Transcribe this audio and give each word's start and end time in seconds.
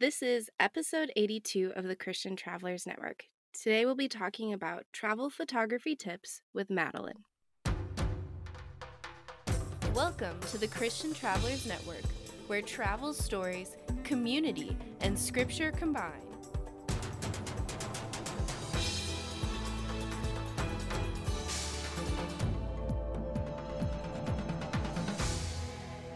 This 0.00 0.22
is 0.22 0.48
episode 0.60 1.10
82 1.16 1.72
of 1.74 1.82
the 1.82 1.96
Christian 1.96 2.36
Travelers 2.36 2.86
Network. 2.86 3.24
Today 3.52 3.84
we'll 3.84 3.96
be 3.96 4.06
talking 4.06 4.52
about 4.52 4.84
travel 4.92 5.28
photography 5.28 5.96
tips 5.96 6.40
with 6.54 6.70
Madeline. 6.70 7.24
Welcome 9.96 10.38
to 10.52 10.58
the 10.58 10.68
Christian 10.68 11.12
Travelers 11.12 11.66
Network, 11.66 12.04
where 12.46 12.62
travel 12.62 13.12
stories, 13.12 13.76
community, 14.04 14.76
and 15.00 15.18
scripture 15.18 15.72
combine. 15.72 16.27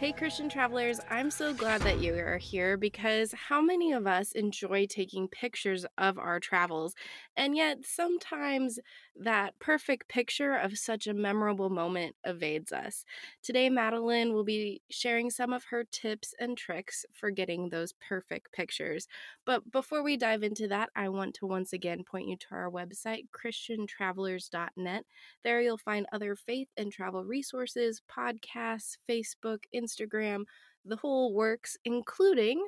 Hey, 0.03 0.11
Christian 0.11 0.48
travelers, 0.48 0.98
I'm 1.11 1.30
so 1.30 1.55
glad 1.55 1.82
that 1.82 2.00
you 2.00 2.14
are 2.14 2.37
here 2.37 2.77
because 2.77 3.32
how 3.34 3.62
many 3.62 3.93
of 3.93 4.05
us 4.05 4.32
enjoy 4.32 4.87
taking 4.87 5.29
pictures 5.29 5.87
of 5.97 6.19
our 6.19 6.41
travels? 6.41 6.97
And 7.37 7.55
yet, 7.55 7.84
sometimes 7.84 8.80
that 9.15 9.57
perfect 9.60 10.09
picture 10.09 10.57
of 10.57 10.77
such 10.77 11.07
a 11.07 11.15
memorable 11.15 11.70
moment 11.70 12.16
evades 12.24 12.73
us. 12.73 13.05
Today, 13.45 13.70
Madeline 13.70 14.33
will 14.33 14.43
be 14.43 14.83
sharing 14.91 15.30
some 15.30 15.52
of 15.52 15.62
her 15.66 15.84
tips 15.84 16.34
and 16.41 16.59
tricks 16.59 17.07
for 17.12 17.30
getting 17.30 17.69
those 17.69 17.95
perfect 18.09 18.51
pictures. 18.52 19.07
But 19.46 19.71
before 19.71 20.02
we 20.02 20.16
dive 20.16 20.43
into 20.43 20.66
that, 20.66 20.91
I 20.96 21.10
want 21.10 21.34
to 21.34 21.46
once 21.46 21.73
again 21.73 22.02
point 22.02 22.27
you 22.27 22.37
to 22.38 22.46
our 22.51 22.69
website, 22.69 23.29
ChristianTravelers.net. 23.30 25.05
There 25.45 25.60
you'll 25.60 25.79
find 25.79 26.07
other 26.12 26.34
faith 26.34 26.69
and 26.77 26.91
travel 26.91 27.24
resources, 27.24 28.02
podcasts, 28.10 28.96
Facebook, 29.09 29.59
Instagram 29.73 29.91
Instagram, 29.96 30.45
the 30.84 30.96
whole 30.96 31.34
works, 31.34 31.77
including 31.84 32.66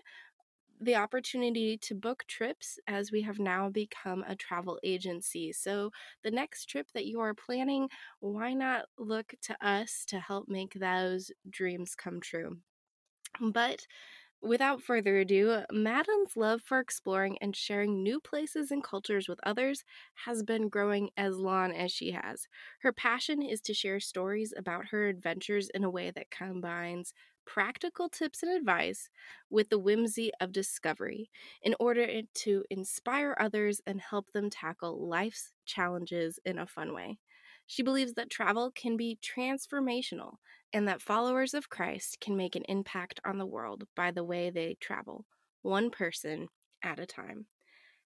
the 0.80 0.96
opportunity 0.96 1.78
to 1.78 1.94
book 1.94 2.24
trips 2.26 2.78
as 2.86 3.12
we 3.12 3.22
have 3.22 3.38
now 3.38 3.68
become 3.70 4.24
a 4.26 4.36
travel 4.36 4.78
agency. 4.82 5.52
So, 5.52 5.92
the 6.22 6.30
next 6.30 6.66
trip 6.68 6.90
that 6.94 7.06
you 7.06 7.20
are 7.20 7.34
planning, 7.34 7.88
why 8.20 8.54
not 8.54 8.86
look 8.98 9.34
to 9.42 9.66
us 9.66 10.04
to 10.06 10.20
help 10.20 10.48
make 10.48 10.74
those 10.74 11.30
dreams 11.48 11.94
come 11.94 12.20
true? 12.20 12.60
But 13.40 13.86
Without 14.44 14.80
further 14.82 15.18
ado, 15.18 15.64
Madeline's 15.72 16.36
love 16.36 16.62
for 16.62 16.78
exploring 16.78 17.36
and 17.40 17.56
sharing 17.56 18.02
new 18.02 18.20
places 18.20 18.70
and 18.70 18.84
cultures 18.84 19.26
with 19.28 19.40
others 19.42 19.84
has 20.26 20.42
been 20.44 20.68
growing 20.68 21.10
as 21.16 21.38
long 21.38 21.72
as 21.74 21.90
she 21.90 22.12
has. 22.12 22.46
Her 22.80 22.92
passion 22.92 23.42
is 23.42 23.60
to 23.62 23.74
share 23.74 23.98
stories 24.00 24.52
about 24.56 24.88
her 24.88 25.08
adventures 25.08 25.68
in 25.70 25.82
a 25.82 25.90
way 25.90 26.10
that 26.12 26.30
combines 26.30 27.12
practical 27.46 28.08
tips 28.08 28.42
and 28.42 28.52
advice 28.52 29.08
with 29.50 29.68
the 29.70 29.78
whimsy 29.80 30.30
of 30.40 30.52
discovery 30.52 31.30
in 31.62 31.74
order 31.80 32.22
to 32.22 32.64
inspire 32.70 33.34
others 33.40 33.80
and 33.86 34.00
help 34.00 34.30
them 34.32 34.48
tackle 34.50 35.08
life's 35.08 35.52
challenges 35.64 36.38
in 36.44 36.58
a 36.58 36.66
fun 36.66 36.94
way. 36.94 37.18
She 37.66 37.82
believes 37.82 38.14
that 38.14 38.30
travel 38.30 38.70
can 38.70 38.96
be 38.96 39.18
transformational 39.22 40.36
and 40.72 40.88
that 40.88 41.02
followers 41.02 41.54
of 41.54 41.70
Christ 41.70 42.18
can 42.20 42.36
make 42.36 42.56
an 42.56 42.64
impact 42.68 43.20
on 43.24 43.38
the 43.38 43.46
world 43.46 43.84
by 43.96 44.10
the 44.10 44.24
way 44.24 44.50
they 44.50 44.76
travel, 44.80 45.24
one 45.62 45.90
person 45.90 46.48
at 46.82 46.98
a 46.98 47.06
time. 47.06 47.46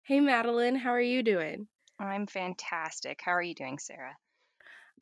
Hey, 0.03 0.21
Madeline, 0.21 0.77
how 0.77 0.91
are 0.91 1.01
you 1.01 1.23
doing? 1.23 1.69
I'm 1.99 2.27
fantastic. 2.27 3.21
How 3.23 3.33
are 3.33 3.43
you 3.43 3.55
doing, 3.55 3.79
Sarah? 3.79 4.17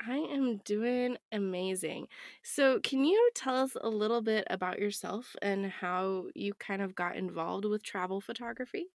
I 0.06 0.16
am 0.16 0.58
doing 0.58 1.16
amazing. 1.32 2.08
So, 2.42 2.80
can 2.80 3.04
you 3.04 3.30
tell 3.34 3.56
us 3.56 3.76
a 3.80 3.88
little 3.88 4.20
bit 4.20 4.46
about 4.50 4.78
yourself 4.78 5.34
and 5.42 5.66
how 5.70 6.26
you 6.34 6.54
kind 6.54 6.82
of 6.82 6.94
got 6.94 7.16
involved 7.16 7.64
with 7.64 7.82
travel 7.82 8.20
photography? 8.20 8.88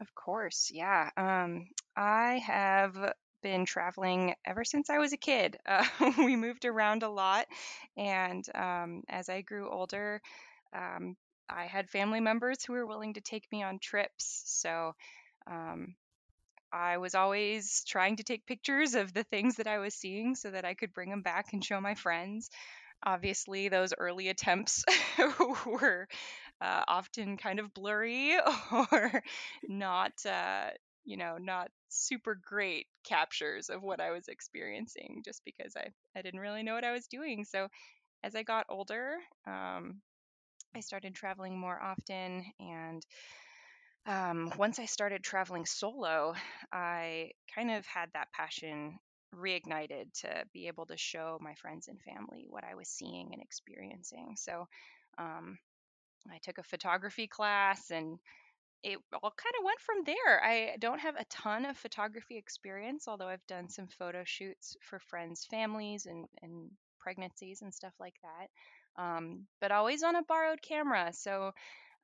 Of 0.00 0.14
course, 0.14 0.70
yeah. 0.72 1.10
Um, 1.16 1.68
I 1.96 2.38
have 2.38 3.14
been 3.44 3.66
traveling 3.66 4.34
ever 4.46 4.64
since 4.64 4.90
I 4.90 4.98
was 4.98 5.14
a 5.14 5.18
kid. 5.18 5.58
Uh, 5.68 5.84
we 6.18 6.36
moved 6.36 6.66
around 6.66 7.04
a 7.04 7.10
lot, 7.10 7.46
and 7.96 8.44
um, 8.56 9.02
as 9.08 9.28
I 9.30 9.42
grew 9.42 9.70
older, 9.70 10.22
um, 10.74 11.16
I 11.48 11.66
had 11.66 11.90
family 11.90 12.20
members 12.20 12.64
who 12.64 12.74
were 12.74 12.86
willing 12.86 13.14
to 13.14 13.22
take 13.22 13.44
me 13.52 13.62
on 13.64 13.78
trips. 13.80 14.42
So 14.46 14.94
um, 15.50 15.96
I 16.72 16.98
was 16.98 17.14
always 17.14 17.84
trying 17.86 18.16
to 18.16 18.24
take 18.24 18.46
pictures 18.46 18.94
of 18.94 19.12
the 19.14 19.24
things 19.24 19.56
that 19.56 19.66
I 19.68 19.78
was 19.78 19.94
seeing 19.94 20.34
so 20.34 20.50
that 20.50 20.64
I 20.64 20.74
could 20.74 20.92
bring 20.92 21.10
them 21.10 21.22
back 21.22 21.52
and 21.52 21.64
show 21.64 21.80
my 21.80 21.94
friends. 21.94 22.50
Obviously, 23.04 23.68
those 23.68 23.94
early 23.98 24.28
attempts 24.30 24.84
were 25.66 26.08
uh, 26.60 26.84
often 26.88 27.36
kind 27.38 27.60
of 27.60 27.74
blurry 27.74 28.36
or 28.92 29.22
not, 29.68 30.12
uh, 30.26 30.70
you 31.04 31.16
know, 31.16 31.36
not 31.38 31.70
super 31.88 32.34
great 32.42 32.86
captures 33.04 33.70
of 33.70 33.82
what 33.82 34.00
I 34.00 34.10
was 34.10 34.28
experiencing 34.28 35.22
just 35.24 35.42
because 35.44 35.74
I, 35.76 35.88
I 36.16 36.22
didn't 36.22 36.40
really 36.40 36.62
know 36.62 36.74
what 36.74 36.84
I 36.84 36.92
was 36.92 37.06
doing. 37.06 37.44
So 37.44 37.68
as 38.24 38.34
I 38.34 38.42
got 38.42 38.66
older, 38.68 39.16
um, 39.46 40.00
I 40.76 40.80
started 40.80 41.14
traveling 41.14 41.58
more 41.58 41.80
often 41.80 42.44
and 42.60 43.04
um, 44.06 44.52
once 44.58 44.78
I 44.78 44.84
started 44.86 45.22
traveling 45.22 45.64
solo, 45.64 46.34
I 46.72 47.30
kind 47.54 47.70
of 47.70 47.86
had 47.86 48.10
that 48.12 48.32
passion 48.32 48.98
reignited 49.34 50.12
to 50.20 50.44
be 50.52 50.66
able 50.68 50.86
to 50.86 50.96
show 50.96 51.38
my 51.40 51.54
friends 51.54 51.88
and 51.88 52.00
family 52.02 52.46
what 52.48 52.64
I 52.64 52.74
was 52.74 52.88
seeing 52.88 53.30
and 53.32 53.42
experiencing. 53.42 54.34
So 54.36 54.68
um, 55.18 55.58
I 56.30 56.38
took 56.42 56.58
a 56.58 56.62
photography 56.64 57.26
class 57.26 57.90
and 57.90 58.18
it 58.84 58.98
all 59.14 59.32
kind 59.36 59.54
of 59.58 59.64
went 59.64 59.80
from 59.80 60.04
there. 60.04 60.44
I 60.44 60.76
don't 60.78 61.00
have 61.00 61.16
a 61.16 61.24
ton 61.30 61.64
of 61.64 61.76
photography 61.78 62.36
experience, 62.36 63.08
although 63.08 63.28
I've 63.28 63.46
done 63.48 63.68
some 63.70 63.88
photo 63.88 64.22
shoots 64.24 64.76
for 64.82 64.98
friends' 65.00 65.46
families 65.46 66.06
and, 66.06 66.26
and 66.42 66.70
pregnancies 67.00 67.62
and 67.62 67.72
stuff 67.74 67.94
like 67.98 68.14
that, 68.22 69.02
um, 69.02 69.46
but 69.60 69.72
always 69.72 70.02
on 70.02 70.16
a 70.16 70.22
borrowed 70.22 70.60
camera. 70.62 71.12
So 71.14 71.52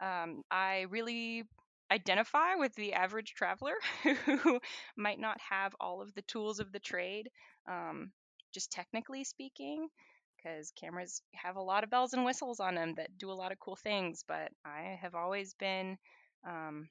um, 0.00 0.42
I 0.50 0.86
really 0.90 1.44
identify 1.92 2.54
with 2.54 2.74
the 2.76 2.94
average 2.94 3.34
traveler 3.34 3.74
who 4.24 4.60
might 4.96 5.18
not 5.18 5.38
have 5.40 5.74
all 5.80 6.00
of 6.00 6.14
the 6.14 6.22
tools 6.22 6.60
of 6.60 6.72
the 6.72 6.78
trade, 6.80 7.28
um, 7.68 8.10
just 8.54 8.72
technically 8.72 9.24
speaking, 9.24 9.88
because 10.36 10.72
cameras 10.80 11.22
have 11.34 11.56
a 11.56 11.62
lot 11.62 11.84
of 11.84 11.90
bells 11.90 12.14
and 12.14 12.24
whistles 12.24 12.60
on 12.60 12.74
them 12.74 12.94
that 12.94 13.18
do 13.18 13.30
a 13.30 13.34
lot 13.34 13.52
of 13.52 13.58
cool 13.58 13.76
things. 13.76 14.24
But 14.26 14.50
I 14.64 14.98
have 15.02 15.14
always 15.14 15.54
been 15.54 15.98
um, 16.44 16.88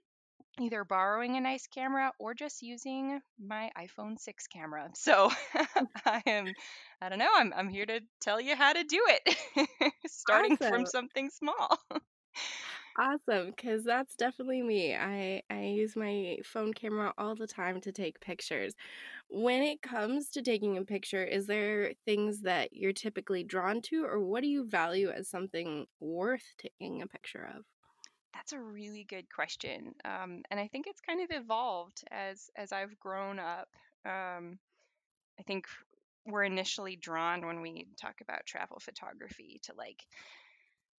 either 0.60 0.84
borrowing 0.86 1.38
a 1.38 1.42
nice 1.42 1.68
camera 1.68 2.14
or 2.20 2.34
just 2.34 2.62
using 2.62 3.22
my 3.40 3.72
iPhone 3.78 4.20
6 4.20 4.48
camera. 4.48 4.92
So 4.96 5.32
I 6.06 6.24
am, 6.28 6.56
I 7.02 7.10
don't 7.10 7.20
know, 7.20 7.32
I'm, 7.36 7.54
I'm 7.54 7.70
here 7.70 7.86
to 7.88 8.02
tell 8.22 8.42
you 8.42 8.56
how 8.56 8.74
to 8.74 8.84
do 8.84 9.02
it, 9.10 9.94
starting 10.08 10.58
awesome. 10.62 10.70
from 10.70 10.86
something 10.86 11.30
small. 11.30 11.80
Awesome, 12.98 13.48
because 13.52 13.84
that's 13.84 14.16
definitely 14.16 14.62
me. 14.62 14.96
I 14.96 15.42
I 15.50 15.64
use 15.66 15.96
my 15.96 16.38
phone 16.44 16.74
camera 16.74 17.14
all 17.18 17.36
the 17.36 17.48
time 17.48 17.80
to 17.82 17.92
take 17.92 18.20
pictures. 18.20 18.74
When 19.30 19.64
it 19.64 19.82
comes 19.82 20.30
to 20.32 20.42
taking 20.42 20.78
a 20.78 20.86
picture, 20.86 21.24
is 21.24 21.48
there 21.48 21.94
things 22.06 22.42
that 22.42 22.74
you're 22.74 22.94
typically 22.94 23.44
drawn 23.44 23.82
to, 23.84 24.06
or 24.06 24.20
what 24.22 24.42
do 24.44 24.50
you 24.50 24.66
value 24.68 25.10
as 25.12 25.30
something 25.30 25.88
worth 26.00 26.56
taking 26.58 27.02
a 27.02 27.08
picture 27.08 27.46
of? 27.56 27.66
That's 28.34 28.54
a 28.54 28.60
really 28.60 29.04
good 29.04 29.26
question, 29.34 29.94
um, 30.06 30.44
and 30.52 30.60
I 30.60 30.68
think 30.68 30.86
it's 30.88 31.02
kind 31.02 31.22
of 31.22 31.30
evolved 31.32 32.04
as 32.12 32.50
as 32.56 32.72
I've 32.72 32.98
grown 33.00 33.40
up. 33.40 33.68
Um, 34.06 34.60
I 35.40 35.44
think 35.48 35.66
we're 36.26 36.44
initially 36.44 36.96
drawn 36.96 37.46
when 37.46 37.62
we 37.62 37.88
talk 38.00 38.22
about 38.22 38.46
travel 38.46 38.80
photography 38.80 39.60
to 39.64 39.74
like 39.76 40.00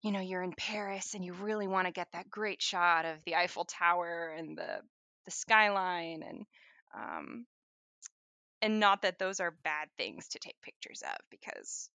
you 0.01 0.11
know, 0.11 0.19
you're 0.19 0.41
in 0.41 0.53
Paris 0.57 1.13
and 1.13 1.23
you 1.23 1.33
really 1.33 1.67
want 1.67 1.85
to 1.87 1.93
get 1.93 2.07
that 2.13 2.29
great 2.29 2.61
shot 2.61 3.05
of 3.05 3.23
the 3.23 3.35
Eiffel 3.35 3.65
Tower 3.65 4.33
and 4.35 4.57
the 4.57 4.81
the 5.25 5.31
skyline 5.31 6.23
and 6.27 6.45
um 6.95 7.45
and 8.63 8.79
not 8.79 9.03
that 9.03 9.19
those 9.19 9.39
are 9.39 9.51
bad 9.63 9.87
things 9.97 10.27
to 10.29 10.39
take 10.39 10.59
pictures 10.61 11.03
of 11.03 11.17
because 11.29 11.89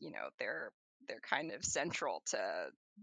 you 0.00 0.10
know, 0.10 0.28
they're 0.38 0.70
they're 1.08 1.20
kind 1.20 1.52
of 1.52 1.64
central 1.64 2.22
to 2.26 2.38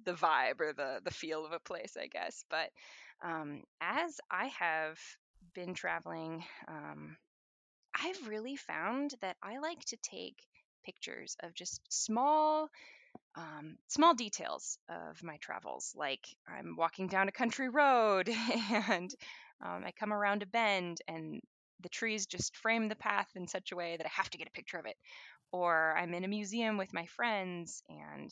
the 0.06 0.14
vibe 0.14 0.62
or 0.62 0.74
the 0.74 1.00
the 1.04 1.12
feel 1.12 1.46
of 1.46 1.52
a 1.52 1.60
place, 1.60 1.98
I 2.00 2.08
guess. 2.08 2.44
But 2.50 2.70
um 3.24 3.64
as 3.82 4.20
I 4.32 4.48
have 4.60 5.00
been 5.54 5.74
traveling 5.74 6.44
um 6.68 7.18
I've 7.96 8.28
really 8.28 8.56
found 8.56 9.16
that 9.22 9.38
I 9.42 9.58
like 9.58 9.84
to 9.86 9.98
take 9.98 10.38
pictures 10.86 11.36
of 11.42 11.54
just 11.54 11.82
small 11.90 12.70
um, 13.36 13.78
small 13.88 14.14
details 14.14 14.78
of 14.90 15.22
my 15.24 15.38
travels, 15.38 15.94
like 15.96 16.26
I'm 16.48 16.76
walking 16.78 17.08
down 17.08 17.28
a 17.28 17.34
country 17.34 17.70
road 17.70 18.30
and 18.90 19.14
um, 19.64 19.84
I 19.86 19.92
come 20.00 20.14
around 20.14 20.44
a 20.44 20.48
bend 20.48 21.00
and 21.08 21.42
the 21.82 21.90
trees 21.90 22.26
just 22.26 22.56
frame 22.58 22.88
the 22.90 22.96
path 22.96 23.28
in 23.36 23.48
such 23.48 23.72
a 23.72 23.76
way 23.76 23.98
that 23.98 24.06
I 24.06 24.10
have 24.10 24.30
to 24.32 24.38
get 24.38 24.48
a 24.48 24.52
picture 24.52 24.78
of 24.78 24.86
it. 24.86 24.96
Or 25.56 25.96
I'm 25.98 26.14
in 26.14 26.26
a 26.26 26.28
museum 26.28 26.78
with 26.78 26.94
my 26.94 27.06
friends 27.06 27.82
and 27.88 28.30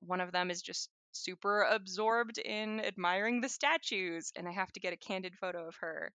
one 0.00 0.20
of 0.20 0.32
them 0.32 0.50
is 0.50 0.60
just 0.60 0.90
super 1.12 1.62
absorbed 1.62 2.36
in 2.36 2.80
admiring 2.80 3.40
the 3.40 3.48
statues 3.48 4.32
and 4.36 4.46
I 4.46 4.52
have 4.52 4.70
to 4.72 4.80
get 4.80 4.92
a 4.92 4.98
candid 4.98 5.34
photo 5.34 5.66
of 5.66 5.76
her. 5.80 6.12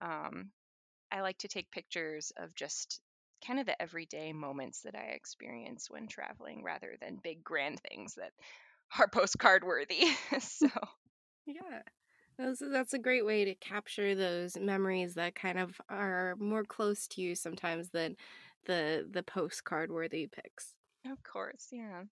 Um, 0.00 0.50
I 1.12 1.20
like 1.20 1.38
to 1.38 1.48
take 1.48 1.70
pictures 1.70 2.32
of 2.36 2.52
just 2.56 3.00
kind 3.46 3.60
of 3.60 3.66
the 3.66 3.80
everyday 3.80 4.32
moments 4.32 4.80
that 4.82 4.96
I 4.96 5.12
experience 5.14 5.86
when 5.88 6.08
traveling 6.08 6.64
rather 6.64 6.96
than 7.00 7.20
big 7.22 7.44
grand 7.44 7.80
things 7.88 8.16
that 8.16 8.32
are 8.98 9.08
postcard 9.12 9.62
worthy. 9.62 10.06
so, 10.40 10.68
Yeah. 11.46 11.82
That's, 12.38 12.62
that's 12.72 12.94
a 12.94 12.98
great 12.98 13.26
way 13.26 13.44
to 13.44 13.54
capture 13.54 14.14
those 14.14 14.56
memories 14.58 15.14
that 15.14 15.34
kind 15.34 15.58
of 15.58 15.80
are 15.88 16.34
more 16.38 16.64
close 16.64 17.06
to 17.08 17.20
you 17.20 17.34
sometimes 17.34 17.90
than 17.90 18.16
the 18.66 19.06
the 19.10 19.22
postcard 19.22 19.90
worthy 19.90 20.26
pics. 20.26 20.74
of 21.10 21.22
course, 21.22 21.68
yeah. 21.72 22.04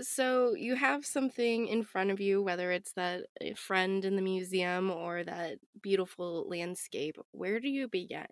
So 0.00 0.54
you 0.56 0.74
have 0.74 1.06
something 1.06 1.68
in 1.68 1.84
front 1.84 2.10
of 2.10 2.20
you, 2.20 2.42
whether 2.42 2.72
it's 2.72 2.92
that 2.94 3.26
uh, 3.40 3.54
friend 3.54 4.04
in 4.04 4.16
the 4.16 4.22
museum 4.22 4.90
or 4.90 5.22
that 5.22 5.58
beautiful 5.80 6.48
landscape. 6.48 7.16
Where 7.30 7.60
do 7.60 7.68
you 7.68 7.88
begin? 7.88 8.26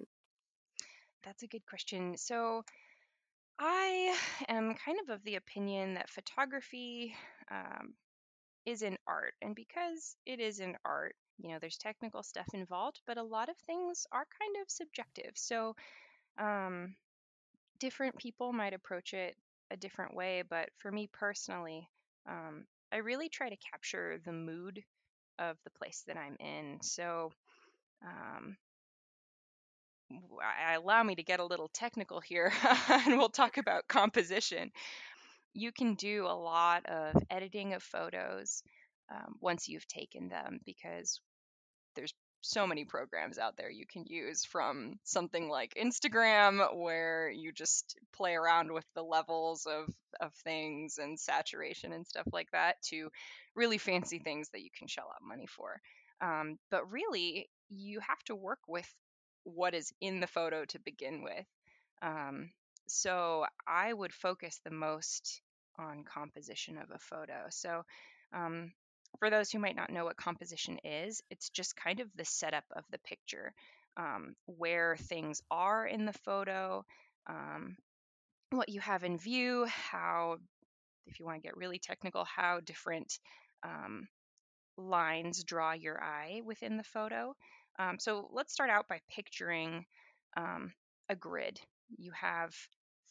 That's 1.23 1.45
a 1.45 1.47
good 1.47 1.65
question. 1.67 2.17
So, 2.17 2.65
I 3.59 4.17
am 4.49 4.75
kind 4.75 4.99
of 5.03 5.11
of 5.11 5.23
the 5.25 5.37
opinion 5.37 5.95
that 5.95 6.11
photography 6.11 7.15
um, 7.51 7.95
is 8.67 8.83
an 8.83 8.97
art. 9.07 9.35
And 9.41 9.55
because 9.55 10.17
it 10.27 10.41
is 10.41 10.59
an 10.59 10.77
art, 10.85 11.15
you 11.39 11.51
know, 11.51 11.59
there's 11.61 11.79
technical 11.79 12.23
stuff 12.23 12.49
involved, 12.55 13.01
but 13.07 13.19
a 13.19 13.23
lot 13.23 13.49
of 13.49 13.57
things 13.59 14.07
are 14.13 14.27
kind 14.41 14.57
of 14.63 14.71
subjective. 14.71 15.33
So, 15.35 15.77
um, 16.39 16.95
different 17.83 18.19
people 18.19 18.55
might 18.55 18.75
approach 18.75 19.15
it 19.15 19.37
a 19.73 19.77
different 19.79 20.17
way. 20.17 20.43
But 20.49 20.71
for 20.79 20.93
me 20.93 21.09
personally, 21.13 21.89
um, 22.29 22.67
I 22.93 22.99
really 22.99 23.31
try 23.31 23.51
to 23.51 23.59
capture 23.73 24.21
the 24.25 24.33
mood 24.33 24.85
of 25.39 25.59
the 25.65 25.71
place 25.71 26.05
that 26.09 26.19
I'm 26.19 26.37
in. 26.41 26.81
So, 26.83 27.33
um, 28.03 28.57
I- 30.43 30.75
allow 30.75 31.03
me 31.03 31.15
to 31.17 31.23
get 31.23 31.41
a 31.41 31.45
little 31.45 31.69
technical 31.69 32.21
here 32.21 32.53
and 32.89 33.17
we'll 33.19 33.29
talk 33.31 33.57
about 33.59 33.89
composition. 33.89 34.71
You 35.55 35.73
can 35.73 35.95
do 35.95 36.27
a 36.27 36.37
lot 36.39 36.87
of 36.87 37.17
editing 37.31 37.75
of 37.75 37.83
photos 37.83 38.63
um, 39.11 39.37
once 39.41 39.69
you've 39.69 39.89
taken 39.89 40.29
them 40.29 40.61
because 40.67 41.21
there's 41.97 42.15
so 42.43 42.67
many 42.67 42.85
programs 42.85 43.39
out 43.39 43.57
there 43.57 43.71
you 43.71 43.87
can 43.87 44.05
use 44.07 44.45
from 44.45 44.99
something 45.05 45.49
like 45.49 45.75
Instagram 45.75 46.77
where 46.77 47.31
you 47.31 47.53
just 47.53 47.97
play 48.13 48.35
around 48.35 48.73
with 48.73 48.85
the 48.95 49.03
levels 49.03 49.67
of 49.67 49.89
of 50.21 50.35
things 50.45 50.99
and 50.99 51.19
saturation 51.19 51.93
and 51.93 52.07
stuff 52.07 52.27
like 52.33 52.51
that 52.51 52.83
to 52.83 53.11
really 53.55 53.79
fancy 53.79 54.19
things 54.19 54.51
that 54.51 54.63
you 54.63 54.71
can 54.77 54.89
shell 54.89 55.11
out 55.15 55.27
money 55.27 55.47
for. 55.47 55.81
Um, 56.21 56.59
but 56.71 56.91
really, 56.91 57.49
you 57.71 58.01
have 58.01 58.23
to 58.25 58.35
work 58.35 58.61
with 58.69 58.89
what 59.45 59.75
is 59.75 59.93
in 60.01 60.21
the 60.21 60.27
photo 60.27 60.65
to 60.67 60.79
begin 60.79 61.23
with. 61.23 61.47
Um, 62.03 62.51
so 62.89 63.47
I 63.67 63.93
would 63.93 64.13
focus 64.13 64.61
the 64.65 64.71
most 64.71 65.41
on 65.79 66.05
composition 66.05 66.77
of 66.79 66.91
a 66.91 66.99
photo. 66.99 67.47
So 67.51 67.83
um, 68.33 68.73
for 69.19 69.31
those 69.31 69.51
who 69.51 69.59
might 69.59 69.77
not 69.77 69.91
know 69.91 70.05
what 70.05 70.17
composition 70.17 70.79
is, 70.85 71.23
it's 71.31 71.51
just 71.51 71.77
kind 71.77 72.01
of 72.01 72.09
the 72.17 72.25
setup 72.25 72.65
of 72.75 72.85
the 72.91 72.99
picture, 72.99 73.53
um, 73.97 74.35
where 74.47 74.97
things 74.97 75.43
are 75.51 75.87
in 75.87 76.05
the 76.05 76.13
photo, 76.13 76.85
um, 77.29 77.77
what 78.51 78.69
you 78.69 78.81
have 78.81 79.05
in 79.05 79.19
view, 79.19 79.67
how, 79.67 80.37
if 81.07 81.19
you 81.19 81.27
want 81.27 81.37
to 81.43 81.47
get 81.47 81.57
really 81.57 81.79
technical, 81.79 82.25
how 82.25 82.61
different 82.61 83.19
um, 83.63 84.09
lines 84.77 85.45
draw 85.45 85.73
your 85.73 86.03
eye 86.03 86.41
within 86.45 86.77
the 86.77 86.85
photo. 86.85 87.35
Um, 87.79 87.99
so 87.99 88.29
let's 88.33 88.53
start 88.53 88.71
out 88.71 88.89
by 88.89 89.01
picturing 89.15 89.85
um, 90.37 90.73
a 91.09 91.17
grid. 91.17 91.61
You 91.97 92.13
have 92.13 92.55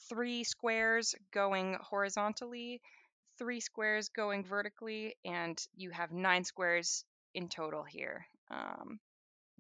three 0.10 0.44
squares 0.44 1.16
going 1.34 1.78
horizontally 1.82 2.82
three 3.42 3.60
squares 3.60 4.10
going 4.10 4.44
vertically, 4.44 5.16
and 5.26 5.60
you 5.76 5.90
have 5.90 6.12
nine 6.12 6.44
squares 6.44 7.04
in 7.34 7.50
total 7.50 7.84
here 7.84 8.28
um, 8.52 9.00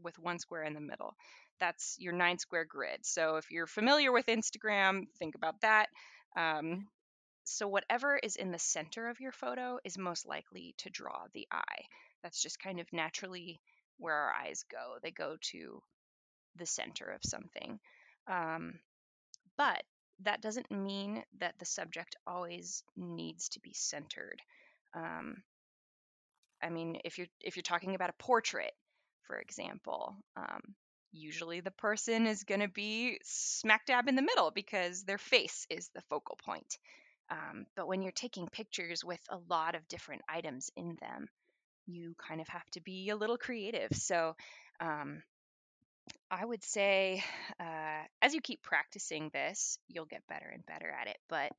with 0.04 0.19
one 0.19 0.38
square 0.38 0.63
in 0.63 0.75
the 0.75 0.80
middle. 0.80 1.16
That's 1.60 1.95
your 1.98 2.13
nine 2.13 2.38
square 2.38 2.63
grid. 2.63 3.00
So 3.01 3.38
if 3.38 3.50
you're 3.50 3.66
familiar 3.66 4.12
with 4.12 4.28
Instagram, 4.28 5.06
think 5.18 5.33
about 5.33 5.62
that. 5.62 5.88
Um, 6.38 6.89
so 7.44 7.68
whatever 7.68 8.19
is 8.22 8.36
in 8.36 8.51
the 8.51 8.60
center 8.60 9.10
of 9.10 9.19
your 9.19 9.31
photo 9.31 9.80
is 9.84 9.98
most 9.98 10.27
likely 10.27 10.75
to 10.77 10.92
draw 10.92 11.24
the 11.34 11.48
eye. 11.51 11.81
That's 12.22 12.39
just 12.39 12.60
kind 12.60 12.80
of 12.80 12.86
naturally 12.94 13.60
where 13.98 14.13
our 14.13 14.31
eyes 14.31 14.63
go. 14.72 14.98
They 15.01 15.10
go 15.10 15.38
to 15.54 15.81
the 16.56 16.68
center 16.68 17.06
of 17.06 17.22
something. 17.24 17.80
Um, 18.27 18.75
but 19.57 19.81
that 20.23 20.41
doesn't 20.41 20.71
mean 20.71 21.23
that 21.39 21.56
the 21.59 21.65
subject 21.65 22.15
always 22.25 22.83
needs 22.95 23.50
to 23.50 23.59
be 23.59 23.73
centered. 23.73 24.41
Um, 24.95 25.44
I 26.63 26.69
mean, 26.69 27.00
if 27.03 27.18
you're 27.18 27.27
if 27.41 27.56
you're 27.56 27.63
talking 27.63 27.95
about 27.95 28.09
a 28.09 28.23
portrait, 28.23 28.71
for 29.27 29.38
example, 29.38 30.15
um, 30.35 30.62
usually 31.12 31.59
the 31.59 31.71
person 31.71 32.27
is 32.27 32.44
going 32.44 32.62
to 32.62 32.68
be 32.68 33.18
smack 33.23 33.85
dab 33.85 34.07
in 34.07 34.15
the 34.15 34.21
middle 34.21 34.51
because 34.51 35.03
their 35.03 35.18
face 35.18 35.65
is 35.69 35.89
the 35.94 36.01
focal 36.09 36.38
point. 36.45 36.77
Um, 37.29 37.65
but 37.75 37.88
when 37.88 38.01
you're 38.01 38.12
taking 38.12 38.47
pictures 38.50 39.03
with 39.03 39.21
a 39.29 39.38
lot 39.50 39.75
of 39.75 39.88
different 39.88 40.21
items 40.27 40.69
in 40.75 40.97
them, 41.00 41.27
you 41.88 42.13
kind 42.27 42.41
of 42.41 42.47
have 42.50 42.69
to 42.71 42.81
be 42.81 43.09
a 43.09 43.15
little 43.15 43.38
creative. 43.38 43.89
So 43.94 44.35
um, 44.79 45.24
I 46.30 46.45
would 46.45 46.63
say 46.63 47.24
uh, 47.59 48.03
as 48.21 48.33
you 48.33 48.42
keep 48.42 48.62
practicing 48.62 49.30
this, 49.33 49.77
you'll 49.89 50.06
get 50.06 50.27
better 50.30 50.48
and 50.48 50.65
better 50.65 50.89
at 50.89 51.07
it. 51.07 51.18
But 51.30 51.51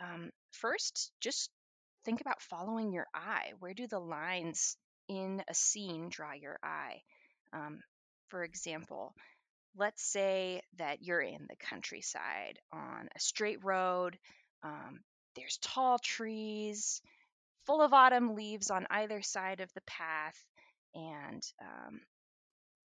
um, 0.00 0.30
first, 0.52 1.12
just 1.20 1.50
think 2.04 2.20
about 2.20 2.42
following 2.42 2.92
your 2.92 3.06
eye. 3.14 3.52
Where 3.58 3.74
do 3.74 3.86
the 3.86 3.98
lines 3.98 4.76
in 5.08 5.42
a 5.48 5.54
scene 5.54 6.08
draw 6.10 6.32
your 6.32 6.58
eye? 6.62 7.00
Um, 7.52 7.80
for 8.28 8.44
example, 8.44 9.14
let's 9.76 10.02
say 10.02 10.60
that 10.78 11.02
you're 11.02 11.20
in 11.20 11.46
the 11.48 11.56
countryside 11.68 12.58
on 12.72 13.08
a 13.14 13.20
straight 13.20 13.64
road. 13.64 14.18
Um, 14.62 15.00
there's 15.36 15.58
tall 15.62 15.98
trees, 15.98 17.00
full 17.66 17.80
of 17.80 17.92
autumn 17.92 18.34
leaves 18.34 18.70
on 18.70 18.86
either 18.90 19.22
side 19.22 19.60
of 19.60 19.72
the 19.74 19.82
path, 19.86 20.36
and 20.94 21.42
um, 21.62 22.00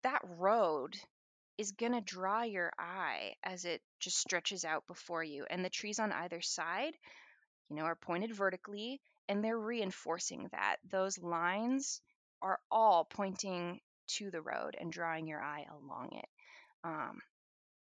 that 0.04 0.20
road 0.38 0.96
is 1.58 1.72
going 1.72 1.92
to 1.92 2.00
draw 2.00 2.42
your 2.42 2.72
eye 2.78 3.34
as 3.42 3.64
it 3.64 3.80
just 4.00 4.18
stretches 4.18 4.64
out 4.64 4.86
before 4.86 5.22
you. 5.22 5.44
And 5.50 5.64
the 5.64 5.70
trees 5.70 5.98
on 5.98 6.12
either 6.12 6.40
side, 6.40 6.94
you 7.68 7.76
know, 7.76 7.84
are 7.84 7.96
pointed 7.96 8.34
vertically 8.34 9.00
and 9.28 9.42
they're 9.42 9.58
reinforcing 9.58 10.48
that. 10.52 10.76
Those 10.90 11.18
lines 11.18 12.00
are 12.42 12.58
all 12.70 13.04
pointing 13.04 13.80
to 14.06 14.30
the 14.30 14.42
road 14.42 14.76
and 14.78 14.92
drawing 14.92 15.26
your 15.26 15.42
eye 15.42 15.66
along 15.70 16.10
it. 16.12 16.28
Um, 16.84 17.18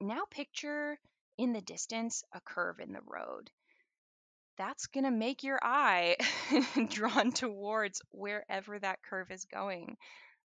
now 0.01 0.23
picture 0.29 0.99
in 1.37 1.53
the 1.53 1.61
distance 1.61 2.23
a 2.33 2.41
curve 2.41 2.79
in 2.79 2.91
the 2.91 3.01
road. 3.05 3.49
That's 4.57 4.87
going 4.87 5.05
to 5.05 5.11
make 5.11 5.43
your 5.43 5.59
eye 5.61 6.17
drawn 6.89 7.31
towards 7.31 8.01
wherever 8.11 8.77
that 8.77 8.99
curve 9.09 9.31
is 9.31 9.45
going. 9.45 9.95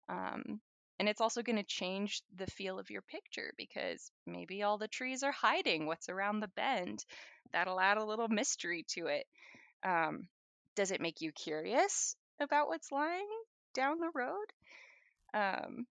Um, 0.07 0.61
and 0.99 1.09
it's 1.09 1.21
also 1.21 1.41
going 1.41 1.57
to 1.57 1.63
change 1.63 2.21
the 2.35 2.47
feel 2.47 2.79
of 2.79 2.89
your 2.89 3.01
picture 3.01 3.53
because 3.57 4.11
maybe 4.25 4.63
all 4.63 4.77
the 4.77 4.87
trees 4.87 5.23
are 5.23 5.31
hiding 5.31 5.85
what's 5.85 6.09
around 6.09 6.39
the 6.39 6.47
bend. 6.49 7.03
That'll 7.51 7.79
add 7.79 7.97
a 7.97 8.05
little 8.05 8.27
mystery 8.27 8.85
to 8.89 9.07
it. 9.07 9.25
Um, 9.83 10.27
does 10.75 10.91
it 10.91 11.01
make 11.01 11.21
you 11.21 11.31
curious 11.31 12.15
about 12.39 12.67
what's 12.67 12.91
lying 12.91 13.27
down 13.73 13.99
the 13.99 14.11
road? 14.13 14.45
Um, 15.33 15.85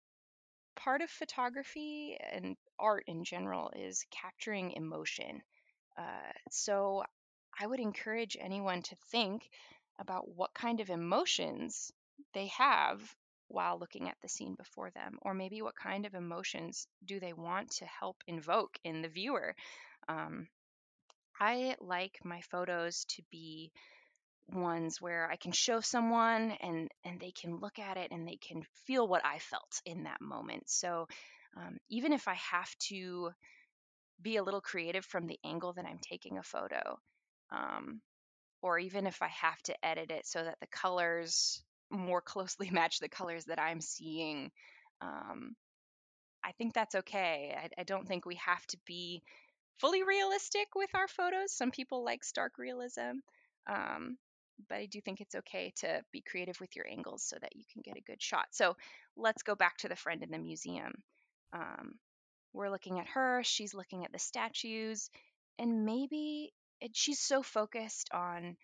part 0.75 1.01
of 1.01 1.09
photography 1.09 2.17
and 2.31 2.55
art 2.79 3.03
in 3.07 3.23
general 3.23 3.71
is 3.75 4.05
capturing 4.11 4.71
emotion. 4.71 5.41
Uh, 5.97 6.31
so 6.49 7.03
I 7.59 7.67
would 7.67 7.79
encourage 7.79 8.37
anyone 8.39 8.81
to 8.83 8.95
think 9.11 9.43
about 9.99 10.27
what 10.27 10.53
kind 10.53 10.79
of 10.79 10.89
emotions 10.89 11.91
they 12.33 12.47
have 12.47 12.99
while 13.53 13.79
looking 13.79 14.09
at 14.09 14.17
the 14.21 14.27
scene 14.27 14.55
before 14.55 14.89
them, 14.91 15.17
or 15.21 15.33
maybe 15.33 15.61
what 15.61 15.75
kind 15.75 16.05
of 16.05 16.15
emotions 16.15 16.87
do 17.05 17.19
they 17.19 17.33
want 17.33 17.69
to 17.69 17.85
help 17.85 18.17
invoke 18.27 18.77
in 18.83 19.01
the 19.01 19.07
viewer. 19.07 19.55
Um, 20.07 20.47
I 21.39 21.75
like 21.79 22.17
my 22.23 22.41
photos 22.41 23.05
to 23.09 23.21
be 23.31 23.71
ones 24.49 24.99
where 24.99 25.29
I 25.31 25.37
can 25.37 25.51
show 25.51 25.79
someone 25.79 26.51
and 26.61 26.89
and 27.05 27.19
they 27.19 27.31
can 27.31 27.59
look 27.59 27.79
at 27.79 27.97
it 27.97 28.11
and 28.11 28.27
they 28.27 28.37
can 28.37 28.63
feel 28.85 29.07
what 29.07 29.25
I 29.25 29.39
felt 29.39 29.81
in 29.85 30.03
that 30.03 30.19
moment. 30.21 30.69
So 30.69 31.07
um, 31.55 31.77
even 31.89 32.11
if 32.11 32.27
I 32.27 32.35
have 32.35 32.75
to 32.89 33.31
be 34.21 34.37
a 34.37 34.43
little 34.43 34.61
creative 34.61 35.05
from 35.05 35.27
the 35.27 35.39
angle 35.45 35.73
that 35.73 35.85
I'm 35.85 35.99
taking 36.01 36.37
a 36.37 36.43
photo, 36.43 36.97
um, 37.51 38.01
or 38.61 38.79
even 38.79 39.05
if 39.05 39.21
I 39.21 39.27
have 39.27 39.61
to 39.63 39.85
edit 39.85 40.11
it 40.11 40.25
so 40.25 40.43
that 40.43 40.57
the 40.59 40.67
colors 40.67 41.61
more 41.93 42.21
closely 42.21 42.69
match 42.71 42.99
the 42.99 43.09
colors 43.09 43.45
that 43.45 43.59
I'm 43.59 43.81
seeing, 43.81 44.51
um, 45.01 45.55
I 46.43 46.51
think 46.53 46.73
that's 46.73 46.95
okay. 46.95 47.55
I, 47.57 47.81
I 47.81 47.83
don't 47.83 48.07
think 48.07 48.25
we 48.25 48.35
have 48.35 48.65
to 48.67 48.77
be 48.85 49.23
fully 49.79 50.03
realistic 50.03 50.67
with 50.75 50.89
our 50.93 51.07
photos. 51.07 51.51
Some 51.51 51.71
people 51.71 52.03
like 52.03 52.23
stark 52.23 52.57
realism. 52.57 53.19
Um, 53.67 54.17
but 54.69 54.77
I 54.77 54.85
do 54.85 55.01
think 55.01 55.19
it's 55.19 55.35
okay 55.35 55.73
to 55.77 56.01
be 56.11 56.21
creative 56.21 56.59
with 56.59 56.75
your 56.75 56.87
angles 56.87 57.23
so 57.23 57.37
that 57.41 57.55
you 57.55 57.63
can 57.71 57.81
get 57.81 57.97
a 57.97 58.01
good 58.01 58.21
shot. 58.21 58.45
So 58.51 58.75
let's 59.15 59.43
go 59.43 59.55
back 59.55 59.77
to 59.77 59.89
the 59.89 59.95
friend 59.95 60.21
in 60.23 60.31
the 60.31 60.37
museum. 60.37 60.93
Um, 61.53 61.95
we're 62.53 62.69
looking 62.69 62.99
at 62.99 63.07
her, 63.07 63.41
she's 63.43 63.73
looking 63.73 64.05
at 64.05 64.11
the 64.11 64.19
statues, 64.19 65.09
and 65.57 65.85
maybe 65.85 66.53
it, 66.81 66.91
she's 66.93 67.19
so 67.19 67.41
focused 67.41 68.09
on 68.13 68.55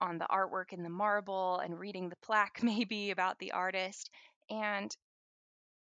on 0.00 0.18
the 0.18 0.26
artwork 0.30 0.72
in 0.72 0.82
the 0.82 0.88
marble 0.88 1.58
and 1.58 1.78
reading 1.78 2.08
the 2.08 2.16
plaque 2.16 2.60
maybe 2.62 3.10
about 3.10 3.38
the 3.38 3.52
artist 3.52 4.10
and 4.50 4.96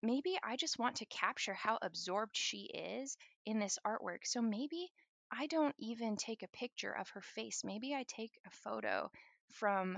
maybe 0.02 0.38
I 0.44 0.56
just 0.56 0.80
want 0.80 0.98
to 0.98 1.06
capture 1.06 1.54
how 1.54 1.78
absorbed 1.82 2.36
she 2.36 2.64
is 2.74 3.18
in 3.46 3.60
this 3.60 3.78
artwork. 3.86 4.26
So 4.26 4.42
maybe 4.42 4.92
I 5.32 5.48
don't 5.48 5.76
even 5.80 6.18
take 6.18 6.44
a 6.44 6.58
picture 6.58 6.92
of 6.92 7.10
her 7.10 7.22
face. 7.22 7.64
Maybe 7.64 7.94
I 7.94 8.04
take 8.08 8.32
a 8.46 8.50
photo 8.50 9.12
from 9.54 9.98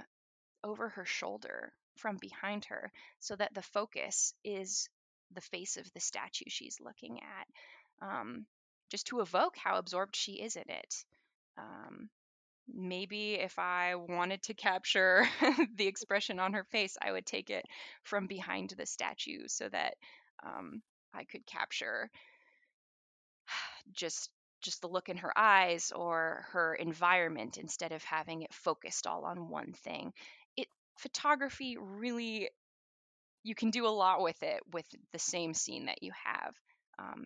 over 0.63 0.89
her 0.89 1.05
shoulder, 1.05 1.73
from 1.97 2.17
behind 2.17 2.65
her, 2.65 2.91
so 3.19 3.35
that 3.35 3.53
the 3.53 3.61
focus 3.61 4.33
is 4.43 4.89
the 5.31 5.41
face 5.41 5.77
of 5.77 5.91
the 5.93 5.99
statue 5.99 6.45
she's 6.47 6.79
looking 6.79 7.19
at, 7.21 8.07
um, 8.07 8.45
just 8.89 9.07
to 9.07 9.21
evoke 9.21 9.57
how 9.57 9.77
absorbed 9.77 10.15
she 10.15 10.33
is 10.33 10.55
in 10.55 10.69
it. 10.69 11.05
Um, 11.57 12.09
maybe 12.67 13.33
if 13.33 13.59
I 13.59 13.95
wanted 13.95 14.43
to 14.43 14.53
capture 14.53 15.25
the 15.75 15.87
expression 15.87 16.39
on 16.39 16.53
her 16.53 16.63
face, 16.65 16.97
I 17.01 17.11
would 17.11 17.25
take 17.25 17.49
it 17.49 17.65
from 18.03 18.27
behind 18.27 18.73
the 18.77 18.85
statue 18.85 19.47
so 19.47 19.69
that 19.69 19.95
um, 20.45 20.81
I 21.13 21.23
could 21.25 21.45
capture 21.45 22.09
just 23.93 24.29
just 24.61 24.81
the 24.81 24.87
look 24.87 25.09
in 25.09 25.17
her 25.17 25.37
eyes 25.37 25.91
or 25.93 26.45
her 26.51 26.73
environment 26.75 27.57
instead 27.57 27.91
of 27.91 28.01
having 28.05 28.43
it 28.43 28.53
focused 28.53 29.07
all 29.07 29.25
on 29.25 29.49
one 29.49 29.73
thing. 29.73 30.13
It 30.55 30.67
photography 30.97 31.75
really 31.77 32.49
you 33.43 33.55
can 33.55 33.71
do 33.71 33.85
a 33.85 33.89
lot 33.89 34.21
with 34.21 34.41
it 34.41 34.61
with 34.71 34.85
the 35.11 35.19
same 35.19 35.53
scene 35.53 35.85
that 35.87 36.01
you 36.01 36.11
have, 36.25 36.55
um, 36.97 37.25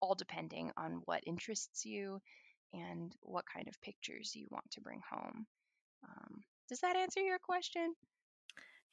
all 0.00 0.14
depending 0.14 0.70
on 0.76 1.02
what 1.04 1.24
interests 1.26 1.84
you 1.84 2.20
and 2.82 3.14
what 3.22 3.44
kind 3.52 3.68
of 3.68 3.80
pictures 3.80 4.34
you 4.34 4.46
want 4.50 4.70
to 4.70 4.80
bring 4.80 5.00
home. 5.10 5.46
Um, 6.04 6.42
does 6.68 6.80
that 6.80 6.96
answer 6.96 7.20
your 7.20 7.38
question? 7.38 7.94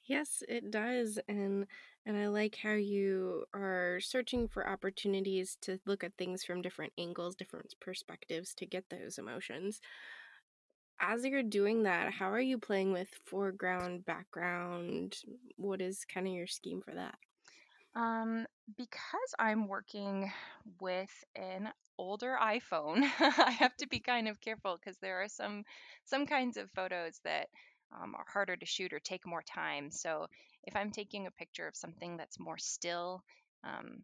Yes, 0.05 0.43
it 0.49 0.69
does. 0.69 1.17
And 1.27 1.65
and 2.05 2.17
I 2.17 2.27
like 2.27 2.57
how 2.61 2.73
you 2.73 3.45
are 3.53 3.99
searching 4.01 4.49
for 4.49 4.67
opportunities 4.67 5.57
to 5.61 5.79
look 5.85 6.03
at 6.03 6.11
things 6.17 6.43
from 6.43 6.61
different 6.61 6.91
angles, 6.97 7.35
different 7.35 7.73
perspectives 7.79 8.53
to 8.55 8.65
get 8.65 8.83
those 8.89 9.17
emotions. 9.17 9.79
As 10.99 11.25
you're 11.25 11.43
doing 11.43 11.83
that, 11.83 12.13
how 12.13 12.29
are 12.31 12.41
you 12.41 12.57
playing 12.57 12.91
with 12.91 13.09
foreground, 13.25 14.05
background? 14.05 15.17
What 15.55 15.81
is 15.81 16.05
kind 16.05 16.27
of 16.27 16.33
your 16.33 16.47
scheme 16.47 16.81
for 16.81 16.93
that? 16.93 17.15
Um, 17.95 18.47
because 18.75 19.35
I'm 19.37 19.67
working 19.67 20.31
with 20.79 21.11
an 21.35 21.69
older 21.97 22.37
iPhone, 22.41 23.03
I 23.19 23.51
have 23.59 23.75
to 23.77 23.87
be 23.87 23.99
kind 23.99 24.27
of 24.27 24.41
careful 24.41 24.77
because 24.77 24.97
there 24.97 25.21
are 25.21 25.27
some 25.27 25.63
some 26.05 26.25
kinds 26.25 26.57
of 26.57 26.71
photos 26.71 27.19
that 27.23 27.49
um, 27.91 28.15
are 28.15 28.25
harder 28.27 28.55
to 28.55 28.65
shoot 28.65 28.93
or 28.93 28.99
take 28.99 29.27
more 29.27 29.43
time. 29.43 29.91
So 29.91 30.27
if 30.63 30.75
I'm 30.75 30.91
taking 30.91 31.27
a 31.27 31.31
picture 31.31 31.67
of 31.67 31.75
something 31.75 32.17
that's 32.17 32.39
more 32.39 32.57
still, 32.57 33.23
um, 33.63 34.03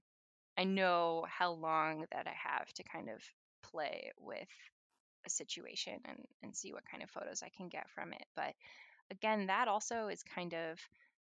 I 0.58 0.66
know 0.66 1.26
how 1.28 1.54
long 1.54 2.06
that 2.12 2.28
I 2.28 2.34
have 2.36 2.72
to 2.74 2.84
kind 2.84 3.10
of 3.10 3.24
play 3.64 4.12
with 4.20 4.48
a 5.26 5.30
situation 5.30 6.00
and, 6.06 6.20
and 6.44 6.56
see 6.56 6.74
what 6.74 6.86
kind 6.90 7.04
of 7.04 7.10
photos 7.10 7.44
I 7.44 7.50
can 7.56 7.70
get 7.70 7.90
from 7.90 8.14
it. 8.14 8.26
But 8.36 8.54
again, 9.12 9.48
that 9.48 9.68
also 9.68 10.08
is 10.08 10.24
kind 10.24 10.54
of 10.54 10.80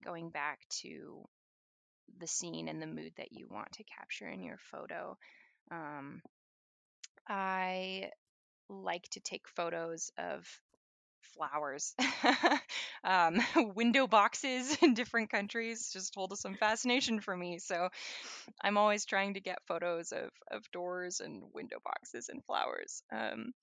going 0.03 0.29
back 0.29 0.59
to 0.81 1.27
the 2.19 2.27
scene 2.27 2.67
and 2.67 2.81
the 2.81 2.87
mood 2.87 3.13
that 3.17 3.31
you 3.31 3.47
want 3.49 3.71
to 3.73 3.83
capture 3.83 4.27
in 4.27 4.43
your 4.43 4.57
photo. 4.71 5.17
Um, 5.71 6.21
I 7.27 8.11
like 8.69 9.07
to 9.11 9.19
take 9.21 9.47
photos 9.49 10.11
of 10.17 10.47
flowers. 11.21 11.95
um, 13.03 13.39
window 13.75 14.07
boxes 14.07 14.77
in 14.81 14.93
different 14.93 15.29
countries 15.31 15.91
just 15.93 16.15
hold 16.15 16.37
some 16.37 16.55
fascination 16.55 17.21
for 17.21 17.35
me. 17.35 17.59
So 17.59 17.89
I'm 18.61 18.77
always 18.77 19.05
trying 19.05 19.35
to 19.35 19.41
get 19.41 19.59
photos 19.67 20.11
of, 20.11 20.31
of 20.51 20.69
doors 20.71 21.19
and 21.21 21.43
window 21.53 21.77
boxes 21.83 22.29
and 22.29 22.43
flowers. 22.45 23.03
Um, 23.11 23.53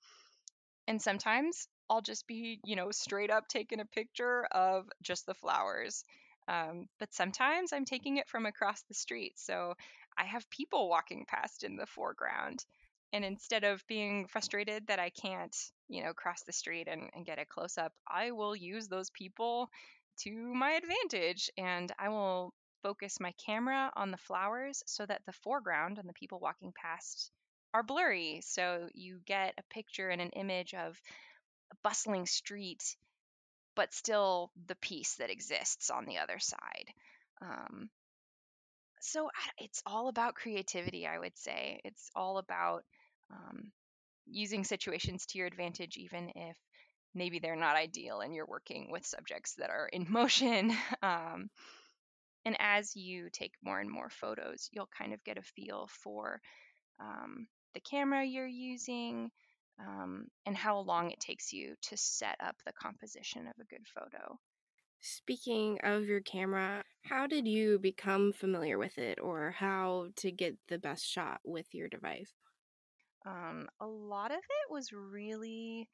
and 0.89 1.01
sometimes 1.01 1.69
I'll 1.91 2.03
just 2.03 2.27
be, 2.27 2.61
you 2.65 2.77
know, 2.77 2.91
straight 2.91 3.31
up 3.31 3.49
taking 3.49 3.81
a 3.81 3.85
picture 3.85 4.45
of 4.47 4.89
just 5.03 5.27
the 5.27 5.35
flowers. 5.35 6.05
Um, 6.49 6.89
but 6.99 7.13
sometimes 7.13 7.73
I'm 7.73 7.85
taking 7.85 8.17
it 8.17 8.29
from 8.29 8.47
across 8.47 8.83
the 8.83 8.95
street. 8.95 9.35
So 9.37 9.75
I 10.17 10.25
have 10.25 10.49
people 10.51 10.89
walking 10.89 11.27
past 11.29 11.63
in 11.63 11.77
the 11.77 11.87
foreground. 11.87 12.65
And 13.13 13.25
instead 13.25 13.65
of 13.65 13.87
being 13.87 14.27
frustrated 14.27 14.87
that 14.89 14.99
I 14.99 15.11
can't, 15.11 15.55
you 15.89 16.03
know, 16.03 16.13
cross 16.13 16.43
the 16.43 16.53
street 16.53 16.89
and, 16.91 17.11
and 17.15 17.25
get 17.25 17.39
a 17.39 17.45
close 17.45 17.79
up, 17.79 17.93
I 18.07 18.33
will 18.33 18.57
use 18.57 18.89
those 18.89 19.11
people 19.11 19.71
to 20.21 20.33
my 20.33 20.73
advantage 20.73 21.51
and 21.57 21.93
I 21.99 22.09
will 22.09 22.53
focus 22.83 23.21
my 23.21 23.33
camera 23.45 23.93
on 23.97 24.11
the 24.11 24.17
flowers 24.17 24.83
so 24.87 25.05
that 25.07 25.23
the 25.27 25.33
foreground 25.33 25.99
and 25.99 26.09
the 26.09 26.15
people 26.15 26.39
walking 26.41 26.73
past 26.75 27.31
are 27.75 27.83
blurry. 27.83 28.41
So 28.43 28.89
you 28.95 29.21
get 29.27 29.55
a 29.59 29.75
picture 29.75 30.09
and 30.09 30.21
an 30.21 30.31
image 30.31 30.75
of 30.75 31.01
a 31.73 31.77
bustling 31.83 32.27
street 32.27 32.83
but 33.79 33.95
still 33.95 34.51
the 34.67 34.75
peace 34.75 35.15
that 35.21 35.31
exists 35.31 35.89
on 35.89 36.05
the 36.05 36.19
other 36.19 36.41
side. 36.41 36.89
Um, 37.41 37.89
so 39.01 39.31
it's 39.57 39.85
all 39.87 40.09
about 40.09 40.35
creativity, 40.35 41.07
I 41.07 41.17
would 41.17 41.39
say. 41.39 41.81
It's 41.85 42.11
all 42.17 42.39
about 42.39 42.83
um, 43.31 43.71
using 44.27 44.65
situations 44.65 45.27
to 45.27 45.39
your 45.39 45.47
advantage, 45.47 45.97
even 45.97 46.33
if 46.35 46.57
maybe 47.15 47.39
they're 47.39 47.55
not 47.55 47.77
ideal 47.77 48.19
and 48.19 48.35
you're 48.35 48.47
working 48.49 48.89
with 48.91 49.07
subjects 49.07 49.55
that 49.59 49.71
are 49.71 49.89
in 49.93 50.07
motion. 50.11 50.77
Um, 51.01 51.49
and 52.45 52.57
as 52.59 52.97
you 52.97 53.29
take 53.33 53.53
more 53.63 53.79
and 53.79 53.89
more 53.89 54.11
photos, 54.11 54.69
you'll 54.73 54.91
kind 54.99 55.15
of 55.15 55.23
get 55.23 55.39
a 55.39 55.43
feel 55.43 55.89
for 56.03 56.41
um, 56.99 57.47
the 57.75 57.81
camera 57.81 58.25
you're 58.25 58.45
using, 58.45 59.31
um, 59.81 60.27
and 60.47 60.57
how 60.57 60.81
long 60.81 61.11
it 61.11 61.21
takes 61.21 61.53
you 61.53 61.75
to 61.83 61.97
set 61.97 62.37
up 62.41 62.57
the 62.67 62.73
composition 62.73 63.47
of 63.47 63.55
a 63.61 63.65
good 63.65 63.87
photo. 63.95 64.39
Speaking 65.01 65.79
of 65.85 66.05
your 66.05 66.21
camera, 66.21 66.83
how 67.03 67.27
did 67.27 67.47
you 67.47 67.79
become 67.79 68.33
familiar 68.33 68.79
with 68.79 68.99
it 68.99 69.21
or 69.21 69.53
how 69.53 70.09
to 70.17 70.33
get 70.33 70.57
the 70.69 70.79
best 70.79 71.07
shot 71.07 71.41
with 71.45 71.67
your 71.73 71.89
device? 71.89 72.33
Um, 73.25 73.69
a 73.81 73.87
lot 73.87 74.33
of 74.33 74.39
it 74.39 74.73
was 74.73 74.93
really, 74.93 75.89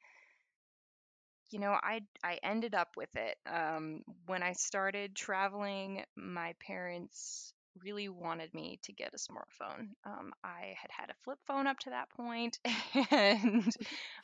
you 1.51 1.59
know, 1.59 1.77
I 1.81 2.01
I 2.23 2.39
ended 2.41 2.73
up 2.73 2.89
with 2.97 3.15
it. 3.15 3.37
Um, 3.45 4.01
when 4.25 4.41
I 4.41 4.53
started 4.53 5.15
traveling, 5.15 6.03
my 6.15 6.53
parents 6.65 7.53
really 7.83 8.09
wanted 8.09 8.53
me 8.53 8.79
to 8.83 8.93
get 8.93 9.13
a 9.13 9.17
smartphone. 9.17 9.89
Um, 10.05 10.33
I 10.43 10.75
had 10.81 10.91
had 10.91 11.09
a 11.09 11.15
flip 11.23 11.39
phone 11.47 11.67
up 11.67 11.79
to 11.79 11.89
that 11.91 12.09
point, 12.09 12.59
and 13.11 13.75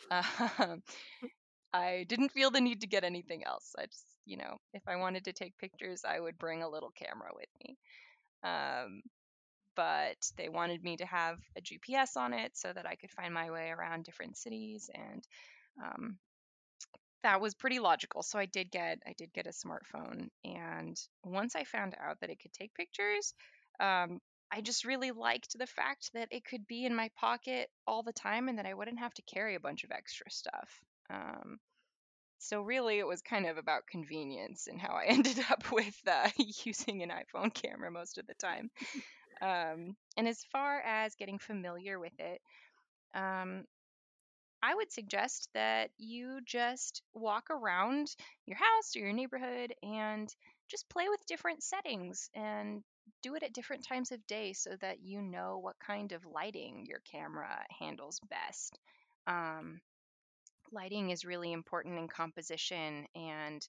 uh, 0.09 0.77
I 1.73 2.05
didn't 2.07 2.31
feel 2.31 2.51
the 2.51 2.61
need 2.61 2.81
to 2.81 2.87
get 2.87 3.03
anything 3.03 3.43
else. 3.45 3.73
I 3.77 3.85
just, 3.85 4.05
you 4.25 4.37
know, 4.37 4.57
if 4.73 4.83
I 4.87 4.97
wanted 4.97 5.25
to 5.25 5.33
take 5.33 5.57
pictures, 5.57 6.03
I 6.07 6.19
would 6.19 6.37
bring 6.37 6.63
a 6.63 6.69
little 6.69 6.91
camera 6.91 7.29
with 7.33 7.49
me. 7.63 7.77
Um, 8.43 9.01
but 9.75 10.17
they 10.37 10.49
wanted 10.49 10.83
me 10.83 10.97
to 10.97 11.05
have 11.05 11.37
a 11.57 11.61
GPS 11.61 12.17
on 12.17 12.33
it 12.33 12.57
so 12.57 12.71
that 12.73 12.85
I 12.85 12.95
could 12.95 13.11
find 13.11 13.33
my 13.33 13.51
way 13.51 13.69
around 13.69 14.03
different 14.03 14.37
cities 14.37 14.89
and 14.93 15.23
um, 15.83 16.17
that 17.23 17.41
was 17.41 17.53
pretty 17.53 17.79
logical. 17.79 18.23
So 18.23 18.39
I 18.39 18.45
did 18.45 18.71
get 18.71 18.99
I 19.05 19.13
did 19.17 19.33
get 19.33 19.47
a 19.47 19.51
smartphone, 19.51 20.29
and 20.43 20.97
once 21.23 21.55
I 21.55 21.63
found 21.63 21.95
out 21.99 22.19
that 22.21 22.29
it 22.29 22.39
could 22.41 22.53
take 22.53 22.73
pictures, 22.73 23.33
um, 23.79 24.19
I 24.51 24.61
just 24.61 24.85
really 24.85 25.11
liked 25.11 25.57
the 25.57 25.67
fact 25.67 26.11
that 26.13 26.27
it 26.31 26.43
could 26.45 26.67
be 26.67 26.85
in 26.85 26.95
my 26.95 27.09
pocket 27.19 27.69
all 27.87 28.03
the 28.03 28.13
time, 28.13 28.49
and 28.49 28.57
that 28.57 28.65
I 28.65 28.73
wouldn't 28.73 28.99
have 28.99 29.13
to 29.15 29.21
carry 29.23 29.55
a 29.55 29.59
bunch 29.59 29.83
of 29.83 29.91
extra 29.91 30.29
stuff. 30.29 30.69
Um, 31.09 31.59
so 32.39 32.63
really, 32.63 32.97
it 32.97 33.05
was 33.05 33.21
kind 33.21 33.45
of 33.45 33.57
about 33.57 33.85
convenience 33.85 34.67
and 34.67 34.79
how 34.81 34.93
I 34.93 35.05
ended 35.07 35.39
up 35.49 35.71
with 35.71 35.95
uh, 36.07 36.29
using 36.65 37.03
an 37.03 37.11
iPhone 37.11 37.53
camera 37.53 37.91
most 37.91 38.17
of 38.17 38.27
the 38.27 38.35
time. 38.35 38.69
Um, 39.41 39.95
and 40.17 40.27
as 40.27 40.43
far 40.51 40.81
as 40.81 41.15
getting 41.15 41.39
familiar 41.39 41.99
with 41.99 42.13
it, 42.19 42.39
um, 43.15 43.63
I 44.63 44.75
would 44.75 44.91
suggest 44.91 45.49
that 45.53 45.89
you 45.97 46.39
just 46.45 47.01
walk 47.13 47.49
around 47.49 48.15
your 48.45 48.57
house 48.57 48.95
or 48.95 48.99
your 48.99 49.13
neighborhood 49.13 49.73
and 49.83 50.33
just 50.69 50.89
play 50.89 51.09
with 51.09 51.25
different 51.27 51.63
settings 51.63 52.29
and 52.35 52.83
do 53.23 53.35
it 53.35 53.43
at 53.43 53.53
different 53.53 53.85
times 53.85 54.11
of 54.11 54.25
day 54.27 54.53
so 54.53 54.71
that 54.81 55.01
you 55.01 55.21
know 55.21 55.59
what 55.59 55.75
kind 55.79 56.11
of 56.11 56.25
lighting 56.25 56.85
your 56.87 56.99
camera 57.11 57.65
handles 57.79 58.19
best. 58.29 58.79
Um, 59.27 59.81
lighting 60.71 61.09
is 61.09 61.25
really 61.25 61.51
important 61.51 61.97
in 61.97 62.07
composition 62.07 63.05
and 63.15 63.67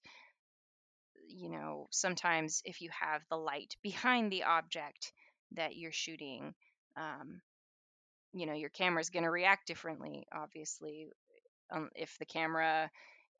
you 1.29 1.49
know 1.49 1.87
sometimes 1.91 2.63
if 2.65 2.81
you 2.81 2.91
have 2.99 3.23
the 3.31 3.37
light 3.37 3.75
behind 3.83 4.31
the 4.31 4.45
object 4.45 5.13
that 5.53 5.77
you're 5.77 5.93
shooting 5.93 6.55
um, 6.97 7.41
you 8.33 8.47
know 8.47 8.55
your 8.55 8.71
camera 8.71 9.01
is 9.01 9.11
going 9.11 9.25
to 9.25 9.31
react 9.31 9.67
differently 9.67 10.27
obviously 10.33 11.09
um, 11.71 11.91
if 11.95 12.17
the 12.19 12.25
camera 12.25 12.91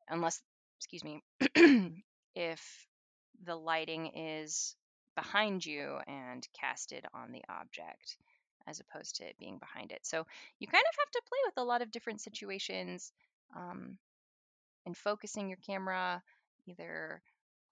unless 0.09 0.41
excuse 0.79 1.03
me 1.03 1.21
if 2.35 2.87
the 3.45 3.55
lighting 3.55 4.11
is 4.15 4.75
behind 5.15 5.65
you 5.65 5.97
and 6.07 6.47
casted 6.59 7.05
on 7.13 7.31
the 7.31 7.43
object 7.49 8.17
as 8.67 8.79
opposed 8.79 9.17
to 9.17 9.25
it 9.25 9.35
being 9.39 9.59
behind 9.59 9.91
it. 9.91 9.99
So 10.03 10.25
you 10.59 10.67
kind 10.67 10.83
of 10.89 10.95
have 10.99 11.11
to 11.11 11.21
play 11.27 11.39
with 11.45 11.57
a 11.57 11.67
lot 11.67 11.81
of 11.81 11.91
different 11.91 12.21
situations 12.21 13.11
um, 13.55 13.97
and 14.85 14.95
focusing 14.95 15.49
your 15.49 15.57
camera 15.65 16.21
either 16.67 17.21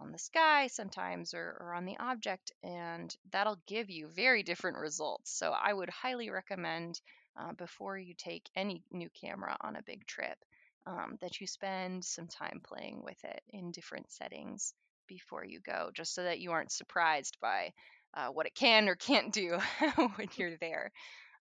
on 0.02 0.12
the 0.12 0.18
sky 0.18 0.68
sometimes 0.68 1.34
or, 1.34 1.58
or 1.60 1.74
on 1.74 1.86
the 1.86 1.98
object, 2.00 2.52
and 2.64 3.16
that'll 3.32 3.60
give 3.68 3.90
you 3.90 4.08
very 4.08 4.44
different 4.44 4.78
results. 4.78 5.32
So 5.38 5.52
I 5.52 5.72
would 5.74 5.90
highly 5.90 6.30
recommend 6.30 7.00
uh, 7.40 7.54
before 7.54 7.98
you 7.98 8.14
take 8.18 8.50
any 8.56 8.84
new 8.92 9.10
camera 9.22 9.56
on 9.62 9.76
a 9.76 9.84
big 9.84 10.06
trip 10.06 10.38
um, 10.86 11.18
that 11.22 11.40
you 11.40 11.48
spend 11.48 12.04
some 12.04 12.28
time 12.28 12.62
playing 12.66 13.02
with 13.04 13.24
it 13.24 13.42
in 13.50 13.72
different 13.72 14.12
settings 14.12 14.74
before 15.08 15.46
you 15.46 15.60
go, 15.60 15.92
just 15.94 16.14
so 16.14 16.24
that 16.24 16.40
you 16.40 16.52
aren't 16.52 16.72
surprised 16.72 17.38
by 17.42 17.72
uh, 18.16 18.28
what 18.28 18.46
it 18.46 18.56
can 18.56 18.90
or 18.90 18.96
can't 18.96 19.34
do 19.34 19.58
when 20.16 20.28
you're 20.36 20.58
there. 20.58 20.92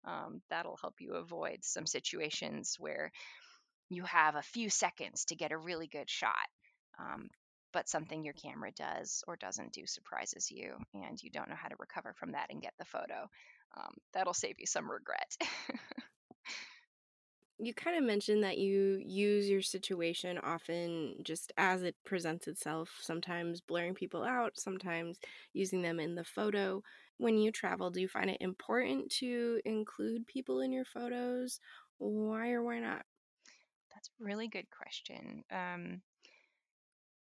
Um, 0.06 0.42
that'll 0.50 0.78
help 0.82 0.96
you 1.00 1.16
avoid 1.16 1.60
some 1.62 1.86
situations 1.86 2.76
where 2.80 3.12
you 3.90 4.04
have 4.04 4.36
a 4.36 4.42
few 4.42 4.70
seconds 4.70 5.26
to 5.26 5.36
get 5.36 5.52
a 5.52 5.58
really 5.58 5.88
good 5.88 6.10
shot. 6.10 6.48
Um, 7.00 7.30
but 7.78 7.88
something 7.88 8.24
your 8.24 8.34
camera 8.34 8.72
does 8.72 9.24
or 9.28 9.36
doesn't 9.36 9.72
do 9.72 9.86
surprises 9.86 10.50
you 10.50 10.74
and 10.96 11.22
you 11.22 11.30
don't 11.30 11.48
know 11.48 11.56
how 11.56 11.68
to 11.68 11.76
recover 11.78 12.12
from 12.18 12.32
that 12.32 12.48
and 12.50 12.60
get 12.60 12.74
the 12.80 12.86
photo. 12.86 13.30
Um, 13.78 13.94
that'll 14.16 14.34
save 14.34 14.56
you 14.58 14.66
some 14.66 14.90
regret. 14.90 15.38
you 17.60 17.76
kind 17.76 17.96
of 17.96 18.04
mentioned 18.04 18.44
that 18.44 18.58
you 18.58 19.00
use 19.06 19.48
your 19.48 19.62
situation 19.62 20.40
often 20.40 21.18
just 21.22 21.54
as 21.56 21.84
it 21.84 21.96
presents 22.04 22.48
itself, 22.48 22.98
sometimes 23.00 23.62
blurring 23.62 23.94
people 23.94 24.24
out, 24.24 24.54
sometimes 24.58 25.20
using 25.54 25.84
them 25.84 26.00
in 26.00 26.16
the 26.16 26.24
photo. 26.24 26.82
When 27.20 27.38
you 27.38 27.52
travel, 27.52 27.92
do 27.92 28.02
you 28.02 28.08
find 28.08 28.32
it 28.32 28.42
important 28.42 29.12
to 29.20 29.62
include 29.66 30.26
people 30.26 30.62
in 30.62 30.72
your 30.72 30.86
photos? 30.86 31.60
Why 32.00 32.54
or 32.54 32.64
why 32.64 32.80
not? 32.80 33.04
That's 33.94 34.10
a 34.20 34.24
really 34.24 34.48
good 34.48 34.66
question. 34.72 35.44
Um, 35.52 36.02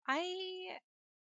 I 0.07 0.77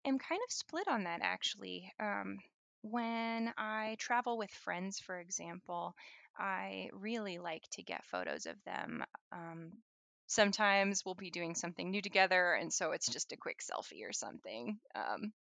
am 0.05 0.19
kind 0.19 0.41
of 0.47 0.51
split 0.53 0.87
on 0.87 1.05
that 1.05 1.21
actually. 1.21 1.91
Um, 1.99 2.39
when 2.81 3.53
I 3.57 3.95
travel 3.99 4.37
with 4.37 4.51
friends, 4.51 4.99
for 4.99 5.19
example, 5.19 5.95
I 6.37 6.89
really 6.93 7.39
like 7.39 7.63
to 7.73 7.83
get 7.83 8.05
photos 8.05 8.45
of 8.45 8.55
them. 8.65 9.03
Um, 9.31 9.73
sometimes 10.27 11.03
we'll 11.05 11.15
be 11.15 11.31
doing 11.31 11.55
something 11.55 11.91
new 11.91 12.01
together, 12.01 12.53
and 12.53 12.73
so 12.73 12.91
it's 12.91 13.07
just 13.07 13.31
a 13.31 13.37
quick 13.37 13.59
selfie 13.61 14.07
or 14.07 14.13
something, 14.13 14.79
um, 14.95 15.33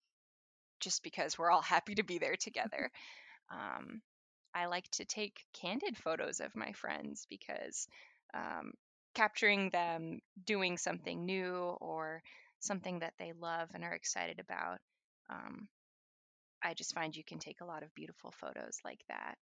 just 0.81 1.03
because 1.03 1.39
we're 1.39 1.51
all 1.51 1.63
happy 1.63 1.95
to 1.97 2.03
be 2.05 2.19
there 2.19 2.37
together. 2.37 2.91
Um, 3.53 4.03
I 4.55 4.67
like 4.67 4.91
to 4.93 5.05
take 5.05 5.45
candid 5.55 5.97
photos 5.97 6.41
of 6.41 6.57
my 6.57 6.73
friends 6.73 7.27
because 7.31 7.89
um, 8.35 8.73
capturing 9.15 9.71
them 9.71 10.21
doing 10.47 10.79
something 10.79 11.27
new 11.27 11.77
or 11.81 12.23
something 12.63 13.01
that 13.01 13.15
they 13.19 13.33
love 13.33 13.71
and 13.75 13.85
are 13.85 13.95
excited 13.95 14.41
about. 14.41 14.79
Um, 15.31 15.69
I 16.63 16.75
just 16.75 16.95
find 16.95 17.15
you 17.15 17.25
can 17.25 17.39
take 17.39 17.61
a 17.61 17.67
lot 17.67 17.83
of 17.83 17.95
beautiful 17.95 18.33
photos 18.33 18.79
like 18.85 19.01
that. 19.09 19.37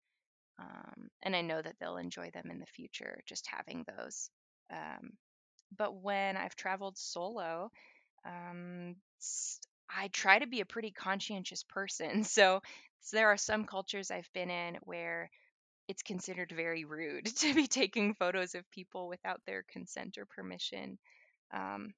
Um, 0.58 1.08
and 1.22 1.36
I 1.36 1.42
know 1.42 1.60
that 1.60 1.76
they'll 1.80 1.96
enjoy 1.98 2.30
them 2.32 2.50
in 2.50 2.58
the 2.58 2.66
future, 2.66 3.20
just 3.26 3.46
having 3.48 3.84
those. 3.86 4.30
Um, 4.70 5.12
but 5.76 5.94
when 6.02 6.36
I've 6.36 6.56
traveled 6.56 6.96
solo, 6.98 7.70
um, 8.24 8.96
I 9.90 10.08
try 10.08 10.38
to 10.38 10.46
be 10.46 10.60
a 10.60 10.66
pretty 10.66 10.90
conscientious 10.90 11.62
person. 11.62 12.24
So, 12.24 12.60
so 13.00 13.16
there 13.16 13.28
are 13.28 13.36
some 13.36 13.64
cultures 13.64 14.10
I've 14.10 14.30
been 14.34 14.50
in 14.50 14.78
where 14.82 15.30
it's 15.88 16.02
considered 16.02 16.52
very 16.54 16.84
rude 16.84 17.26
to 17.38 17.54
be 17.54 17.66
taking 17.66 18.14
photos 18.14 18.54
of 18.54 18.70
people 18.70 19.08
without 19.08 19.40
their 19.46 19.64
consent 19.70 20.18
or 20.18 20.26
permission. 20.26 20.98
Um, 21.54 21.94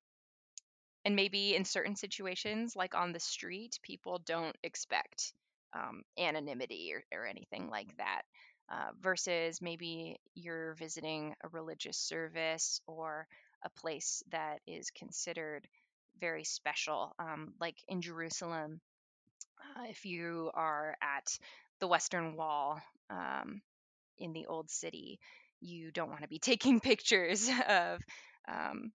and 1.08 1.16
maybe 1.16 1.56
in 1.56 1.64
certain 1.64 1.96
situations, 1.96 2.76
like 2.76 2.94
on 2.94 3.12
the 3.12 3.18
street, 3.20 3.78
people 3.82 4.20
don't 4.26 4.54
expect 4.62 5.32
um, 5.72 6.02
anonymity 6.18 6.92
or, 6.92 7.02
or 7.18 7.26
anything 7.26 7.70
like 7.70 7.96
that. 7.96 8.24
Uh, 8.70 8.90
versus 9.00 9.62
maybe 9.62 10.20
you're 10.34 10.74
visiting 10.74 11.34
a 11.42 11.48
religious 11.48 11.96
service 11.96 12.82
or 12.86 13.26
a 13.64 13.70
place 13.70 14.22
that 14.32 14.58
is 14.66 14.90
considered 14.90 15.66
very 16.20 16.44
special, 16.44 17.14
um, 17.18 17.54
like 17.58 17.76
in 17.88 18.02
Jerusalem. 18.02 18.78
Uh, 19.76 19.84
if 19.88 20.04
you 20.04 20.50
are 20.54 20.96
at 21.02 21.38
the 21.80 21.88
Western 21.88 22.36
Wall 22.36 22.80
um, 23.10 23.62
in 24.18 24.32
the 24.32 24.46
Old 24.46 24.70
City, 24.70 25.20
you 25.60 25.92
don't 25.92 26.10
want 26.10 26.22
to 26.22 26.28
be 26.28 26.38
taking 26.40 26.80
pictures 26.80 27.48
of 27.68 28.00
um, 28.48 28.92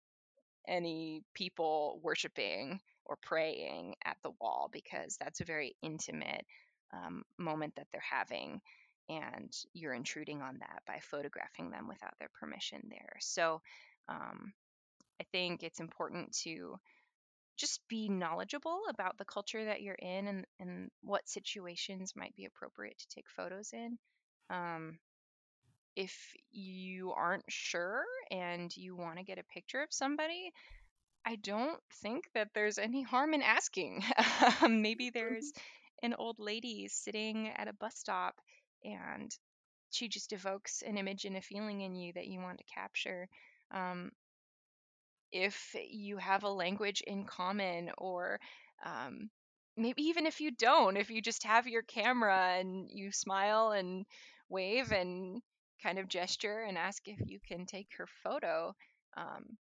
any 0.67 1.23
people 1.35 2.01
worshiping 2.03 2.81
or 3.05 3.17
praying 3.23 3.95
at 4.05 4.17
the 4.23 4.31
wall 4.41 4.69
because 4.73 5.17
that's 5.19 5.41
a 5.41 5.45
very 5.45 5.75
intimate 5.83 6.45
um, 6.93 7.25
moment 7.39 7.75
that 7.77 7.87
they're 7.93 8.03
having 8.09 8.61
and 9.09 9.53
you're 9.75 9.95
intruding 9.95 10.41
on 10.43 10.59
that 10.61 10.83
by 10.87 10.99
photographing 11.01 11.71
them 11.71 11.89
without 11.89 12.15
their 12.19 12.31
permission 12.39 12.81
there. 12.89 13.17
So 13.21 13.61
um, 14.09 14.53
i 15.21 15.25
think 15.31 15.63
it's 15.63 15.81
important 15.81 16.37
to 16.45 16.77
just 17.57 17.81
be 17.89 18.09
knowledgeable 18.09 18.81
about 18.89 19.19
the 19.19 19.25
culture 19.25 19.65
that 19.65 19.83
you're 19.83 19.95
in 19.95 20.27
and, 20.27 20.47
and 20.59 20.91
what 21.03 21.29
situations 21.29 22.15
might 22.17 22.35
be 22.35 22.47
appropriate 22.47 22.99
to 22.99 23.07
take 23.09 23.27
photos 23.29 23.71
in. 23.73 23.99
Um, 24.51 24.99
if 25.97 26.35
you 26.51 27.13
aren't 27.13 27.45
sure 27.49 28.05
and 28.31 28.75
you 28.77 28.97
want 28.97 29.19
to 29.19 29.25
get 29.25 29.39
a 29.39 29.55
picture 29.55 29.83
of 29.83 29.93
somebody, 29.93 30.53
I 31.25 31.37
don't 31.37 31.81
think 32.03 32.25
that 32.35 32.49
there's 32.55 32.79
any 32.79 33.03
harm 33.03 33.35
in 33.35 33.43
asking. 33.43 34.03
Maybe 34.69 35.11
there's 35.11 35.53
mm-hmm. 35.53 36.07
an 36.07 36.15
old 36.19 36.37
lady 36.39 36.89
sitting 36.89 37.51
at 37.57 37.69
a 37.69 37.75
bus 37.75 37.97
stop 37.97 38.35
and 38.85 39.31
she 39.91 40.09
just 40.09 40.33
evokes 40.33 40.83
an 40.83 40.97
image 40.97 41.25
and 41.25 41.37
a 41.37 41.43
feeling 41.43 41.83
in 41.83 41.95
you 41.95 42.13
that 42.15 42.27
you 42.27 42.41
want 42.41 42.59
to 42.59 42.75
capture. 42.75 43.29
Um, 43.71 44.11
if 45.31 45.75
you 45.89 46.17
have 46.17 46.45
a 46.45 46.49
language 46.49 47.03
in 47.07 47.25
common, 47.25 47.91
or 47.99 48.39
um, 48.85 49.31
maybe 49.77 50.03
even 50.03 50.27
if 50.27 50.41
you 50.41 50.51
don't, 50.51 50.97
if 50.97 51.11
you 51.11 51.23
just 51.23 51.45
have 51.45 51.67
your 51.67 51.83
camera 51.83 52.57
and 52.59 52.91
you 52.91 53.13
smile 53.13 53.73
and 53.73 54.05
wave 54.49 54.93
and 54.93 55.41
kind 55.83 55.99
of 55.99 56.09
gesture 56.09 56.65
and 56.67 56.79
ask 56.79 57.07
if 57.07 57.19
you 57.27 57.39
can 57.47 57.67
take 57.67 57.89
her 57.99 58.07
photo 58.23 58.75
um, 59.17 59.57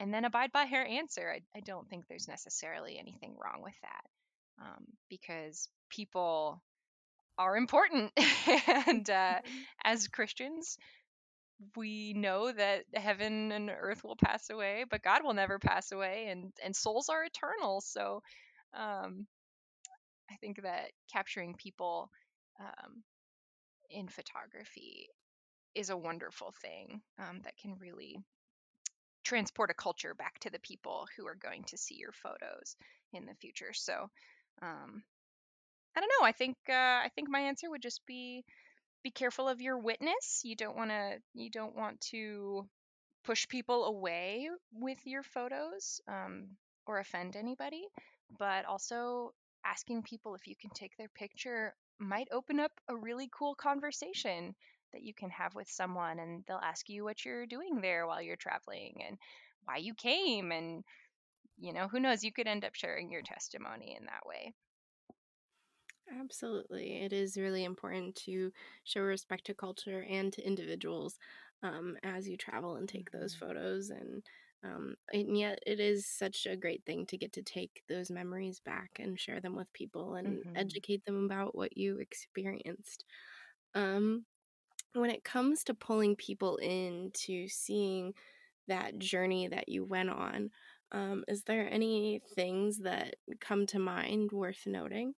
and 0.00 0.12
then 0.12 0.24
abide 0.24 0.52
by 0.52 0.66
her 0.66 0.84
answer. 0.84 1.30
I, 1.30 1.40
I, 1.56 1.60
don't 1.60 1.88
think 1.88 2.06
there's 2.06 2.28
necessarily 2.28 2.98
anything 2.98 3.36
wrong 3.42 3.62
with 3.62 3.74
that 3.82 4.64
um, 4.64 4.84
because 5.08 5.68
people 5.88 6.62
are 7.38 7.56
important. 7.56 8.12
and 8.16 9.08
uh, 9.08 9.38
mm-hmm. 9.38 9.58
as 9.84 10.08
Christians, 10.08 10.76
we 11.76 12.12
know 12.14 12.52
that 12.52 12.84
heaven 12.92 13.52
and 13.52 13.70
earth 13.70 14.02
will 14.04 14.16
pass 14.16 14.50
away, 14.50 14.84
but 14.90 15.02
God 15.02 15.22
will 15.22 15.34
never 15.34 15.58
pass 15.58 15.92
away, 15.92 16.26
and, 16.28 16.52
and 16.62 16.74
souls 16.74 17.08
are 17.08 17.24
eternal. 17.24 17.80
So 17.80 18.22
um, 18.76 19.26
I 20.30 20.34
think 20.40 20.62
that 20.62 20.90
capturing 21.12 21.54
people 21.54 22.10
um, 22.60 23.02
in 23.90 24.08
photography 24.08 25.08
is 25.74 25.90
a 25.90 25.96
wonderful 25.96 26.52
thing 26.62 27.00
um, 27.18 27.40
that 27.44 27.56
can 27.56 27.76
really 27.78 28.18
transport 29.24 29.70
a 29.70 29.74
culture 29.74 30.14
back 30.14 30.38
to 30.40 30.50
the 30.50 30.58
people 30.60 31.06
who 31.16 31.26
are 31.26 31.34
going 31.36 31.64
to 31.64 31.78
see 31.78 31.96
your 31.96 32.12
photos 32.12 32.76
in 33.12 33.24
the 33.26 33.34
future. 33.34 33.72
So, 33.72 34.10
um, 34.62 35.02
I 35.96 36.00
don't 36.00 36.10
know. 36.20 36.26
I 36.26 36.32
think 36.32 36.56
uh, 36.68 36.72
I 36.72 37.10
think 37.14 37.28
my 37.28 37.40
answer 37.40 37.70
would 37.70 37.82
just 37.82 38.04
be 38.06 38.44
be 39.02 39.10
careful 39.10 39.48
of 39.48 39.60
your 39.60 39.78
witness. 39.78 40.40
You 40.44 40.56
don't 40.56 40.76
want 40.76 40.90
to 40.90 41.18
you 41.34 41.50
don't 41.50 41.76
want 41.76 42.00
to 42.12 42.66
push 43.24 43.48
people 43.48 43.84
away 43.84 44.48
with 44.72 44.98
your 45.04 45.22
photos 45.22 46.00
um, 46.08 46.48
or 46.86 46.98
offend 46.98 47.36
anybody, 47.36 47.84
but 48.38 48.64
also 48.66 49.32
asking 49.64 50.02
people 50.02 50.34
if 50.34 50.46
you 50.46 50.54
can 50.60 50.70
take 50.70 50.96
their 50.96 51.08
picture 51.08 51.74
might 51.98 52.28
open 52.32 52.60
up 52.60 52.72
a 52.88 52.96
really 52.96 53.28
cool 53.32 53.54
conversation 53.54 54.54
that 54.94 55.02
you 55.04 55.14
can 55.14 55.30
have 55.30 55.54
with 55.56 55.68
someone 55.70 56.20
and 56.20 56.44
they'll 56.46 56.58
ask 56.58 56.88
you 56.90 57.04
what 57.04 57.24
you're 57.26 57.46
doing 57.46 57.82
there 57.82 58.06
while 58.08 58.22
you're 58.22 58.36
traveling 58.36 59.02
and 59.06 59.18
why 59.66 59.78
you 59.78 59.94
came 59.94 60.52
and 60.52 60.84
you 61.58 61.72
know 61.72 61.88
who 61.88 62.00
knows 62.00 62.24
you 62.24 62.32
could 62.32 62.48
end 62.48 62.64
up 62.64 62.74
sharing 62.74 63.10
your 63.12 63.22
testimony 63.22 63.96
in 63.98 64.06
that 64.06 64.26
way 64.26 64.54
Absolutely. 66.20 67.02
It 67.02 67.12
is 67.12 67.36
really 67.36 67.64
important 67.64 68.14
to 68.16 68.52
show 68.84 69.00
respect 69.00 69.46
to 69.46 69.54
culture 69.54 70.02
and 70.08 70.32
to 70.34 70.46
individuals 70.46 71.18
um, 71.62 71.96
as 72.02 72.28
you 72.28 72.36
travel 72.36 72.76
and 72.76 72.88
take 72.88 73.10
those 73.10 73.34
hmm 73.34 73.34
photos. 73.34 73.90
And, 73.90 74.22
um, 74.62 74.96
and 75.12 75.36
yet, 75.36 75.58
it 75.66 75.80
is 75.80 76.06
such 76.06 76.46
a 76.46 76.56
great 76.56 76.84
thing 76.84 77.06
to 77.06 77.16
get 77.16 77.32
to 77.34 77.42
take 77.42 77.82
those 77.88 78.10
memories 78.10 78.60
back 78.60 78.90
and 78.98 79.18
share 79.18 79.40
them 79.40 79.56
with 79.56 79.72
people 79.72 80.14
and 80.14 80.44
hmm 80.44 80.54
educate 80.54 81.04
them 81.04 81.24
about 81.24 81.54
what 81.54 81.76
you 81.76 81.98
experienced. 81.98 83.04
Um, 83.74 84.26
when 84.94 85.10
it 85.10 85.24
comes 85.24 85.64
to 85.64 85.74
pulling 85.74 86.16
people 86.16 86.56
in 86.56 87.10
to 87.14 87.48
seeing 87.48 88.14
that 88.68 88.98
journey 88.98 89.48
that 89.48 89.68
you 89.68 89.84
went 89.84 90.10
on, 90.10 90.50
um, 90.92 91.24
is 91.28 91.42
there 91.42 91.68
any 91.70 92.20
things 92.34 92.78
that 92.78 93.16
come 93.40 93.66
to 93.66 93.78
mind 93.78 94.32
worth 94.32 94.66
noting? 94.66 95.14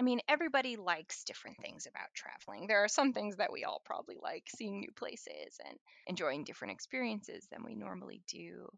I 0.00 0.04
mean, 0.04 0.20
everybody 0.28 0.76
likes 0.76 1.24
different 1.24 1.56
things 1.60 1.86
about 1.86 2.14
traveling. 2.14 2.66
There 2.66 2.84
are 2.84 2.88
some 2.88 3.12
things 3.12 3.36
that 3.36 3.52
we 3.52 3.64
all 3.64 3.82
probably 3.84 4.16
like 4.22 4.44
seeing 4.54 4.78
new 4.78 4.92
places 4.92 5.58
and 5.66 5.76
enjoying 6.06 6.44
different 6.44 6.72
experiences 6.72 7.48
than 7.50 7.64
we 7.64 7.74
normally 7.74 8.22
do. 8.28 8.68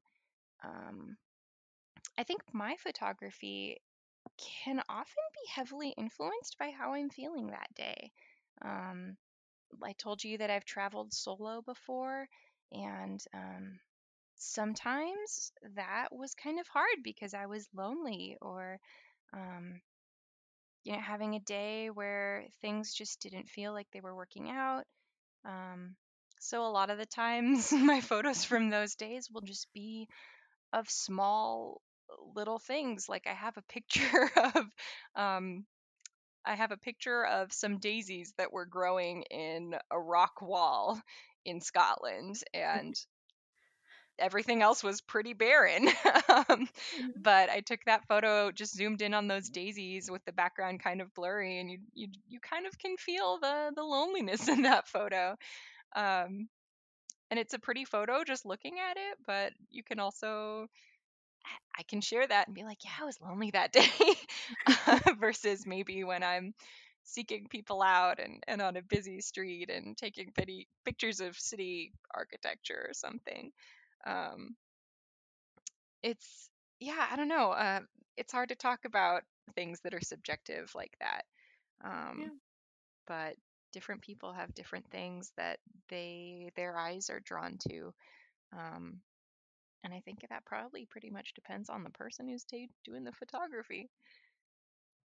Um, 0.64 1.16
I 2.18 2.24
think 2.24 2.42
my 2.52 2.76
photography 2.76 3.82
can 4.38 4.82
often 4.88 5.24
be 5.34 5.50
heavily 5.54 5.94
influenced 5.96 6.56
by 6.58 6.70
how 6.70 6.94
I'm 6.94 7.10
feeling 7.10 7.48
that 7.48 7.74
day. 7.74 8.12
Um, 8.62 9.16
I 9.82 9.92
told 9.94 10.24
you 10.24 10.38
that 10.38 10.50
I've 10.50 10.64
traveled 10.64 11.12
solo 11.12 11.62
before, 11.62 12.28
and 12.72 13.20
um, 13.34 13.80
sometimes 14.36 15.52
that 15.76 16.08
was 16.12 16.34
kind 16.34 16.60
of 16.60 16.68
hard 16.68 16.98
because 17.04 17.34
I 17.34 17.46
was 17.46 17.68
lonely 17.74 18.36
or, 18.42 18.80
um, 19.34 19.82
you 20.84 20.92
know, 20.92 20.98
having 21.00 21.34
a 21.34 21.40
day 21.40 21.90
where 21.90 22.44
things 22.60 22.94
just 22.94 23.20
didn't 23.20 23.48
feel 23.48 23.72
like 23.72 23.86
they 23.92 24.00
were 24.00 24.14
working 24.16 24.50
out. 24.50 24.84
Um, 25.44 25.96
so 26.40 26.64
a 26.66 26.70
lot 26.70 26.90
of 26.90 26.98
the 26.98 27.06
times, 27.06 27.72
my 27.72 28.00
photos 28.00 28.44
from 28.44 28.70
those 28.70 28.96
days 28.96 29.28
will 29.32 29.42
just 29.42 29.68
be 29.74 30.08
of 30.72 30.90
small 30.90 31.82
little 32.36 32.58
things. 32.58 33.08
Like 33.08 33.26
I 33.28 33.34
have 33.34 33.56
a 33.58 33.62
picture 33.72 34.30
of 34.56 34.64
um, 35.16 35.66
I 36.44 36.54
have 36.54 36.72
a 36.72 36.76
picture 36.76 37.24
of 37.24 37.52
some 37.52 37.78
daisies 37.78 38.32
that 38.38 38.52
were 38.52 38.66
growing 38.66 39.22
in 39.30 39.74
a 39.90 40.00
rock 40.00 40.42
wall 40.42 41.00
in 41.44 41.60
Scotland, 41.60 42.36
and 42.54 42.94
everything 44.18 44.62
else 44.62 44.82
was 44.82 45.00
pretty 45.00 45.32
barren. 45.32 45.88
um, 46.48 46.68
but 47.16 47.50
I 47.50 47.60
took 47.60 47.80
that 47.86 48.06
photo, 48.08 48.50
just 48.50 48.76
zoomed 48.76 49.02
in 49.02 49.14
on 49.14 49.28
those 49.28 49.48
daisies 49.48 50.10
with 50.10 50.24
the 50.24 50.32
background 50.32 50.82
kind 50.82 51.00
of 51.00 51.12
blurry, 51.14 51.58
and 51.58 51.70
you 51.70 51.78
you 51.94 52.08
you 52.28 52.40
kind 52.40 52.66
of 52.66 52.78
can 52.78 52.96
feel 52.96 53.38
the 53.40 53.72
the 53.74 53.82
loneliness 53.82 54.48
in 54.48 54.62
that 54.62 54.88
photo. 54.88 55.36
Um, 55.96 56.48
and 57.30 57.38
it's 57.40 57.54
a 57.54 57.58
pretty 57.60 57.84
photo 57.84 58.24
just 58.24 58.46
looking 58.46 58.76
at 58.78 58.96
it, 58.96 59.18
but 59.26 59.52
you 59.70 59.82
can 59.84 60.00
also 60.00 60.68
I 61.78 61.82
can 61.84 62.00
share 62.00 62.26
that 62.26 62.46
and 62.48 62.54
be 62.54 62.64
like, 62.64 62.84
yeah, 62.84 62.90
I 63.00 63.04
was 63.04 63.20
lonely 63.20 63.50
that 63.52 63.72
day, 63.72 63.88
uh, 64.86 64.98
versus 65.20 65.66
maybe 65.66 66.04
when 66.04 66.22
I'm 66.22 66.54
seeking 67.04 67.48
people 67.48 67.82
out 67.82 68.18
and, 68.20 68.42
and 68.46 68.60
on 68.62 68.76
a 68.76 68.82
busy 68.82 69.20
street 69.20 69.70
and 69.70 69.96
taking 69.96 70.32
pity, 70.32 70.68
pictures 70.84 71.20
of 71.20 71.38
city 71.38 71.92
architecture 72.14 72.86
or 72.88 72.94
something. 72.94 73.52
Um, 74.06 74.56
it's, 76.02 76.50
yeah, 76.80 77.06
I 77.10 77.16
don't 77.16 77.28
know. 77.28 77.50
Uh, 77.52 77.80
it's 78.16 78.32
hard 78.32 78.48
to 78.50 78.54
talk 78.54 78.80
about 78.84 79.22
things 79.54 79.80
that 79.80 79.94
are 79.94 80.00
subjective 80.00 80.70
like 80.74 80.94
that. 81.00 81.22
Yeah. 82.14 82.30
Um, 82.30 82.40
but 83.06 83.36
different 83.72 84.02
people 84.02 84.32
have 84.32 84.54
different 84.54 84.86
things 84.90 85.32
that 85.36 85.58
they 85.90 86.50
their 86.56 86.76
eyes 86.78 87.10
are 87.10 87.20
drawn 87.20 87.58
to. 87.70 87.94
Um, 88.56 89.00
and 89.84 89.94
I 89.94 90.00
think 90.00 90.24
that 90.28 90.44
probably 90.44 90.86
pretty 90.86 91.10
much 91.10 91.34
depends 91.34 91.68
on 91.68 91.84
the 91.84 91.90
person 91.90 92.28
who's 92.28 92.44
ta 92.44 92.58
doing 92.84 93.04
the 93.04 93.12
photography. 93.12 93.88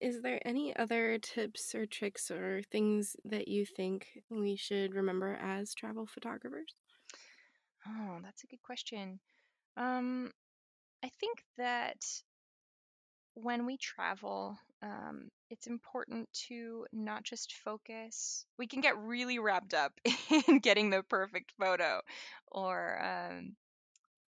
Is 0.01 0.21
there 0.21 0.41
any 0.47 0.77
other 0.77 1.19
tips 1.19 1.75
or 1.75 1.87
tricks 1.87 2.31
or 2.31 2.63
things 2.71 3.17
that 3.25 3.49
you 3.49 3.65
think 3.65 4.23
we 4.29 4.55
should 4.57 4.95
remember 4.95 5.35
as 5.35 5.75
travel 5.75 6.07
photographers? 6.07 6.75
Oh, 7.87 8.19
that's 8.23 8.45
a 8.45 8.47
good 8.47 8.63
question. 8.63 9.21
Um, 9.77 10.31
I 11.03 11.09
think 11.21 11.45
that 11.57 12.05
when 13.35 13.67
we 13.67 13.77
travel, 13.77 14.59
um, 14.83 15.29
it's 15.51 15.67
important 15.67 16.29
to 16.49 16.87
not 16.93 17.23
just 17.23 17.55
focus. 17.65 18.47
We 18.59 18.67
can 18.67 18.81
get 18.81 18.99
really 18.99 19.39
wrapped 19.39 19.75
up 19.75 19.93
in 20.49 20.59
getting 20.59 20.91
the 20.91 21.03
perfect 21.03 21.53
photo 21.59 22.01
or 22.51 23.03
um, 23.03 23.57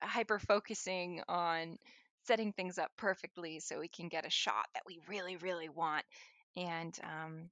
hyper 0.02 0.38
focusing 0.38 1.22
on 1.28 1.78
setting 2.26 2.52
things 2.52 2.78
up 2.78 2.90
perfectly 2.96 3.60
so 3.60 3.78
we 3.78 3.88
can 3.88 4.08
get 4.08 4.26
a 4.26 4.30
shot 4.30 4.66
that 4.74 4.82
we 4.86 4.98
really, 5.08 5.36
really 5.36 5.68
want. 5.68 6.04
And 6.56 6.96
um, 7.04 7.50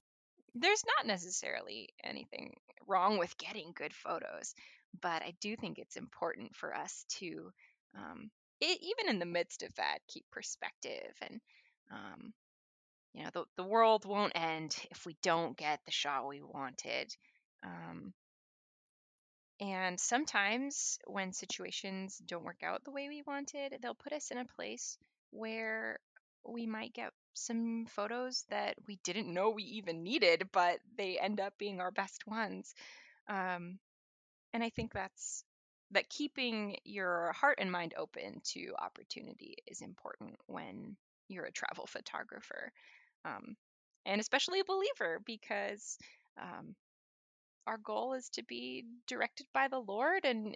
there's 0.55 0.83
not 0.97 1.07
necessarily 1.07 1.91
anything 2.03 2.55
wrong 2.87 3.19
with 3.19 3.37
getting 3.39 3.73
good 3.75 3.95
photos, 3.95 4.55
but 5.01 5.23
I 5.23 5.35
do 5.41 5.57
think 5.57 5.79
it's 5.79 5.97
important 5.97 6.55
for 6.57 6.75
us 6.75 7.05
to, 7.21 7.51
um, 7.97 8.31
e 8.61 8.77
even 8.81 9.13
in 9.13 9.19
the 9.19 9.27
midst 9.27 9.63
of 9.63 9.75
that, 9.77 9.99
keep 10.09 10.25
perspective 10.31 11.13
and, 11.23 11.41
um, 11.93 12.33
you 13.15 13.23
know, 13.23 13.31
the 13.33 13.45
the 13.57 13.69
world 13.69 14.05
won't 14.05 14.33
end 14.35 14.75
if 14.91 15.07
we 15.07 15.17
don't 15.23 15.57
get 15.57 15.79
the 15.85 15.93
shot 15.93 16.27
we 16.27 16.43
wanted. 16.43 17.15
Um, 17.65 18.13
and 19.65 19.99
sometimes 19.99 20.99
when 21.07 21.33
situations 21.33 22.21
don't 22.27 22.45
work 22.45 22.63
out 22.63 22.85
the 22.85 22.91
way 22.91 23.09
we 23.09 23.23
wanted, 23.27 23.79
they'll 23.81 23.95
put 23.95 24.13
us 24.13 24.31
in 24.31 24.37
a 24.37 24.45
place 24.45 24.99
where 25.31 26.01
we 26.47 26.67
might 26.67 26.93
get 26.93 27.13
some 27.33 27.87
photos 27.89 28.45
that 28.51 28.75
we 28.87 28.99
didn't 29.05 29.33
know 29.33 29.51
we 29.51 29.63
even 29.63 30.03
needed, 30.03 30.49
but 30.53 30.81
they 30.99 31.19
end 31.19 31.41
up 31.41 31.55
being 31.59 31.81
our 31.81 31.91
best 31.91 32.27
ones. 32.27 32.75
Um, 33.27 33.79
and 34.53 34.63
I 34.63 34.71
think 34.71 34.93
that's 34.93 35.45
that 35.93 36.11
keeping 36.11 36.77
your 36.85 37.33
heart 37.33 37.59
and 37.61 37.73
mind 37.73 37.95
open 37.97 38.43
to 38.53 38.75
opportunity 38.79 39.57
is 39.67 39.81
important 39.81 40.37
when 40.47 40.97
you're 41.29 41.47
a 41.47 41.53
travel 41.53 41.87
photographer, 41.87 42.71
um, 43.25 43.57
and 44.05 44.21
especially 44.21 44.61
a 44.61 44.65
believer 44.65 45.21
because 45.25 45.97
um, 46.41 46.75
our 47.67 47.79
goal 47.79 48.15
is 48.15 48.29
to 48.31 48.43
be 48.45 48.85
directed 49.07 49.47
by 49.55 49.69
the 49.69 49.79
Lord 49.79 50.25
and 50.25 50.55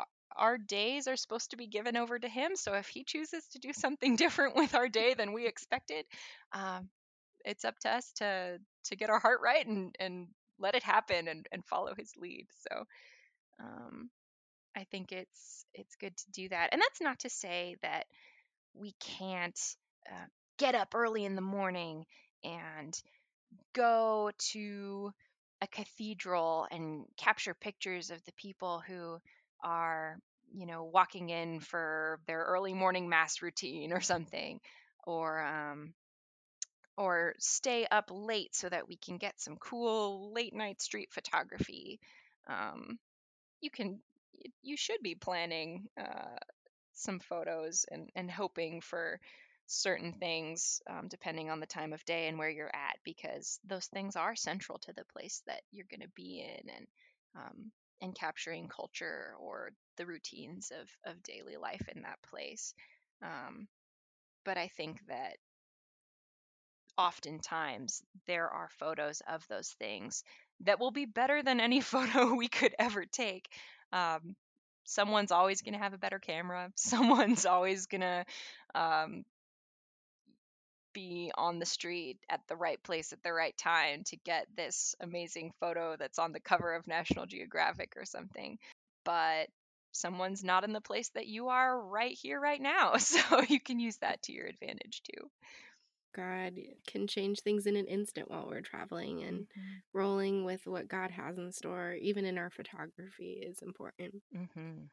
uh, 0.00 0.04
our 0.36 0.58
days 0.58 1.08
are 1.08 1.16
supposed 1.16 1.50
to 1.50 1.56
be 1.56 1.66
given 1.66 1.96
over 1.96 2.18
to 2.18 2.28
him. 2.28 2.56
So 2.56 2.74
if 2.74 2.88
he 2.88 3.04
chooses 3.04 3.46
to 3.52 3.58
do 3.58 3.72
something 3.74 4.16
different 4.16 4.56
with 4.56 4.74
our 4.74 4.88
day 4.88 5.14
than 5.14 5.32
we 5.32 5.46
expected 5.46 6.04
um, 6.52 6.88
it's 7.44 7.64
up 7.64 7.78
to 7.80 7.90
us 7.90 8.12
to 8.16 8.58
to 8.84 8.96
get 8.96 9.10
our 9.10 9.18
heart 9.18 9.40
right 9.42 9.66
and 9.66 9.94
and 10.00 10.28
let 10.58 10.74
it 10.74 10.82
happen 10.82 11.28
and, 11.28 11.46
and 11.52 11.64
follow 11.64 11.94
his 11.96 12.12
lead. 12.16 12.46
So 12.68 12.84
um, 13.60 14.10
i 14.76 14.84
think 14.90 15.12
it's 15.12 15.64
it's 15.74 15.96
good 15.96 16.16
to 16.16 16.30
do 16.32 16.48
that. 16.50 16.70
And 16.72 16.80
that's 16.82 17.00
not 17.00 17.20
to 17.20 17.30
say 17.30 17.76
that 17.82 18.06
we 18.74 18.94
can't 19.00 19.58
uh, 20.10 20.26
get 20.58 20.74
up 20.74 20.94
early 20.94 21.24
in 21.24 21.36
the 21.36 21.42
morning 21.42 22.04
and 22.44 22.98
go 23.74 24.30
to 24.52 25.12
a 25.60 25.66
cathedral 25.66 26.66
and 26.70 27.04
capture 27.16 27.54
pictures 27.54 28.10
of 28.10 28.24
the 28.24 28.32
people 28.32 28.82
who 28.86 29.18
are, 29.62 30.18
you 30.52 30.66
know, 30.66 30.84
walking 30.84 31.30
in 31.30 31.60
for 31.60 32.20
their 32.26 32.40
early 32.44 32.74
morning 32.74 33.08
mass 33.08 33.42
routine 33.42 33.92
or 33.92 34.00
something, 34.00 34.60
or 35.04 35.40
um, 35.40 35.94
or 36.96 37.34
stay 37.38 37.86
up 37.90 38.10
late 38.10 38.54
so 38.54 38.68
that 38.68 38.88
we 38.88 38.96
can 38.96 39.18
get 39.18 39.40
some 39.40 39.56
cool 39.56 40.32
late 40.32 40.54
night 40.54 40.82
street 40.82 41.08
photography. 41.12 42.00
Um, 42.48 42.98
you 43.60 43.70
can, 43.70 44.00
you 44.62 44.76
should 44.76 45.00
be 45.02 45.14
planning 45.14 45.86
uh, 45.98 46.36
some 46.94 47.20
photos 47.20 47.86
and, 47.90 48.10
and 48.16 48.30
hoping 48.30 48.80
for 48.80 49.20
certain 49.68 50.14
things 50.14 50.80
um, 50.88 51.08
depending 51.08 51.50
on 51.50 51.60
the 51.60 51.66
time 51.66 51.92
of 51.92 52.04
day 52.06 52.26
and 52.26 52.38
where 52.38 52.48
you're 52.50 52.74
at 52.74 52.96
because 53.04 53.60
those 53.66 53.86
things 53.86 54.16
are 54.16 54.34
central 54.34 54.78
to 54.78 54.92
the 54.94 55.04
place 55.12 55.42
that 55.46 55.60
you're 55.70 55.86
going 55.90 56.00
to 56.00 56.08
be 56.16 56.40
in 56.40 56.70
and 56.70 56.86
um, 57.36 57.70
and 58.00 58.14
capturing 58.14 58.68
culture 58.68 59.34
or 59.40 59.70
the 59.96 60.06
routines 60.06 60.72
of, 60.72 61.12
of 61.12 61.22
daily 61.22 61.56
life 61.56 61.86
in 61.94 62.02
that 62.02 62.18
place. 62.30 62.74
Um, 63.22 63.68
but 64.44 64.56
I 64.56 64.68
think 64.68 65.00
that 65.08 65.36
oftentimes 66.96 68.02
there 68.26 68.48
are 68.48 68.68
photos 68.78 69.22
of 69.28 69.46
those 69.48 69.70
things 69.78 70.24
that 70.60 70.80
will 70.80 70.90
be 70.90 71.04
better 71.06 71.42
than 71.42 71.60
any 71.60 71.80
photo 71.82 72.34
we 72.34 72.48
could 72.48 72.74
ever 72.78 73.04
take. 73.04 73.48
Um, 73.92 74.36
someone's 74.84 75.32
always 75.32 75.62
going 75.62 75.74
to 75.74 75.80
have 75.80 75.94
a 75.94 75.98
better 75.98 76.18
camera. 76.18 76.72
Someone's 76.76 77.46
always 77.46 77.86
going 77.86 78.00
to 78.00 78.24
um, 78.74 79.24
be 80.98 81.30
on 81.36 81.60
the 81.60 81.66
street 81.66 82.18
at 82.28 82.40
the 82.48 82.56
right 82.56 82.82
place 82.82 83.12
at 83.12 83.22
the 83.22 83.32
right 83.32 83.56
time 83.56 84.02
to 84.04 84.16
get 84.16 84.46
this 84.56 84.96
amazing 85.00 85.52
photo 85.60 85.94
that's 85.96 86.18
on 86.18 86.32
the 86.32 86.40
cover 86.40 86.74
of 86.74 86.88
National 86.88 87.24
Geographic 87.24 87.92
or 87.96 88.04
something. 88.04 88.58
But 89.04 89.46
someone's 89.92 90.42
not 90.42 90.64
in 90.64 90.72
the 90.72 90.80
place 90.80 91.10
that 91.10 91.28
you 91.28 91.48
are 91.48 91.80
right 91.80 92.18
here, 92.20 92.40
right 92.40 92.60
now. 92.60 92.94
So 92.98 93.42
you 93.48 93.60
can 93.60 93.78
use 93.78 93.96
that 93.98 94.22
to 94.22 94.32
your 94.32 94.46
advantage 94.46 95.02
too. 95.04 95.30
God 96.16 96.54
can 96.88 97.06
change 97.06 97.40
things 97.40 97.66
in 97.66 97.76
an 97.76 97.86
instant 97.86 98.28
while 98.28 98.48
we're 98.48 98.60
traveling, 98.60 99.22
and 99.22 99.40
mm-hmm. 99.40 99.98
rolling 99.98 100.44
with 100.44 100.66
what 100.66 100.88
God 100.88 101.12
has 101.12 101.38
in 101.38 101.52
store, 101.52 101.92
even 101.92 102.24
in 102.24 102.38
our 102.38 102.50
photography, 102.50 103.40
is 103.46 103.62
important. 103.62 104.14
Mm-hmm. 104.36 104.86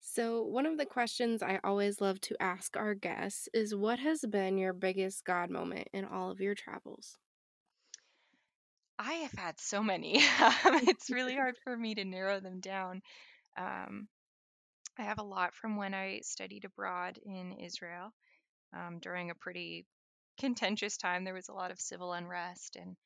So, 0.00 0.42
one 0.42 0.66
of 0.66 0.78
the 0.78 0.86
questions 0.86 1.42
I 1.42 1.60
always 1.64 2.00
love 2.00 2.20
to 2.22 2.36
ask 2.40 2.76
our 2.76 2.94
guests 2.94 3.48
is 3.52 3.74
what 3.74 3.98
has 3.98 4.24
been 4.28 4.56
your 4.56 4.72
biggest 4.72 5.24
God 5.24 5.50
moment 5.50 5.88
in 5.92 6.04
all 6.04 6.30
of 6.30 6.40
your 6.40 6.54
travels? 6.54 7.18
I 8.98 9.14
have 9.14 9.32
had 9.32 9.60
so 9.60 9.82
many. 9.82 10.14
it's 10.88 11.10
really 11.10 11.34
hard 11.34 11.56
for 11.62 11.76
me 11.76 11.94
to 11.94 12.04
narrow 12.04 12.40
them 12.40 12.60
down. 12.60 13.02
Um, 13.58 14.08
I 14.98 15.02
have 15.02 15.18
a 15.18 15.24
lot 15.24 15.54
from 15.54 15.76
when 15.76 15.92
I 15.92 16.20
studied 16.22 16.64
abroad 16.64 17.18
in 17.24 17.52
Israel 17.52 18.12
um, 18.74 18.98
during 19.00 19.30
a 19.30 19.34
pretty 19.34 19.86
contentious 20.38 20.96
time. 20.96 21.24
There 21.24 21.34
was 21.34 21.48
a 21.48 21.54
lot 21.54 21.70
of 21.70 21.80
civil 21.80 22.12
unrest, 22.12 22.76
and 22.76 22.96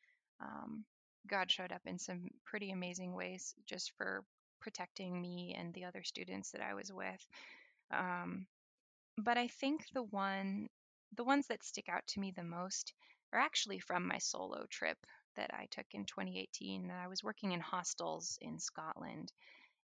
um, 0.41 0.85
God 1.29 1.51
showed 1.51 1.73
up 1.73 1.83
in 1.87 1.99
some 1.99 2.29
pretty 2.45 2.71
amazing 2.71 3.15
ways 3.15 3.55
just 3.67 3.93
for 3.97 4.23
protecting 4.61 5.21
me 5.21 5.55
and 5.59 5.73
the 5.75 5.85
other 5.85 6.03
students 6.03 6.51
that 6.51 6.63
I 6.63 6.75
was 6.75 6.93
with. 6.93 7.27
Um, 7.91 8.47
but 9.19 9.37
I 9.37 9.49
think 9.49 9.87
the 9.93 10.03
one, 10.03 10.69
the 11.17 11.25
ones 11.25 11.47
that 11.49 11.65
stick 11.65 11.89
out 11.89 12.07
to 12.09 12.21
me 12.21 12.31
the 12.31 12.45
most 12.45 12.95
are 13.33 13.41
actually 13.41 13.79
from 13.79 14.07
my 14.07 14.19
solo 14.19 14.67
trip 14.71 14.99
that 15.37 15.51
I 15.53 15.67
took 15.71 15.87
in 15.93 16.05
2018. 16.05 16.89
That 16.89 17.01
I 17.03 17.09
was 17.09 17.23
working 17.23 17.53
in 17.53 17.61
hostels 17.61 18.39
in 18.41 18.59
Scotland, 18.59 19.33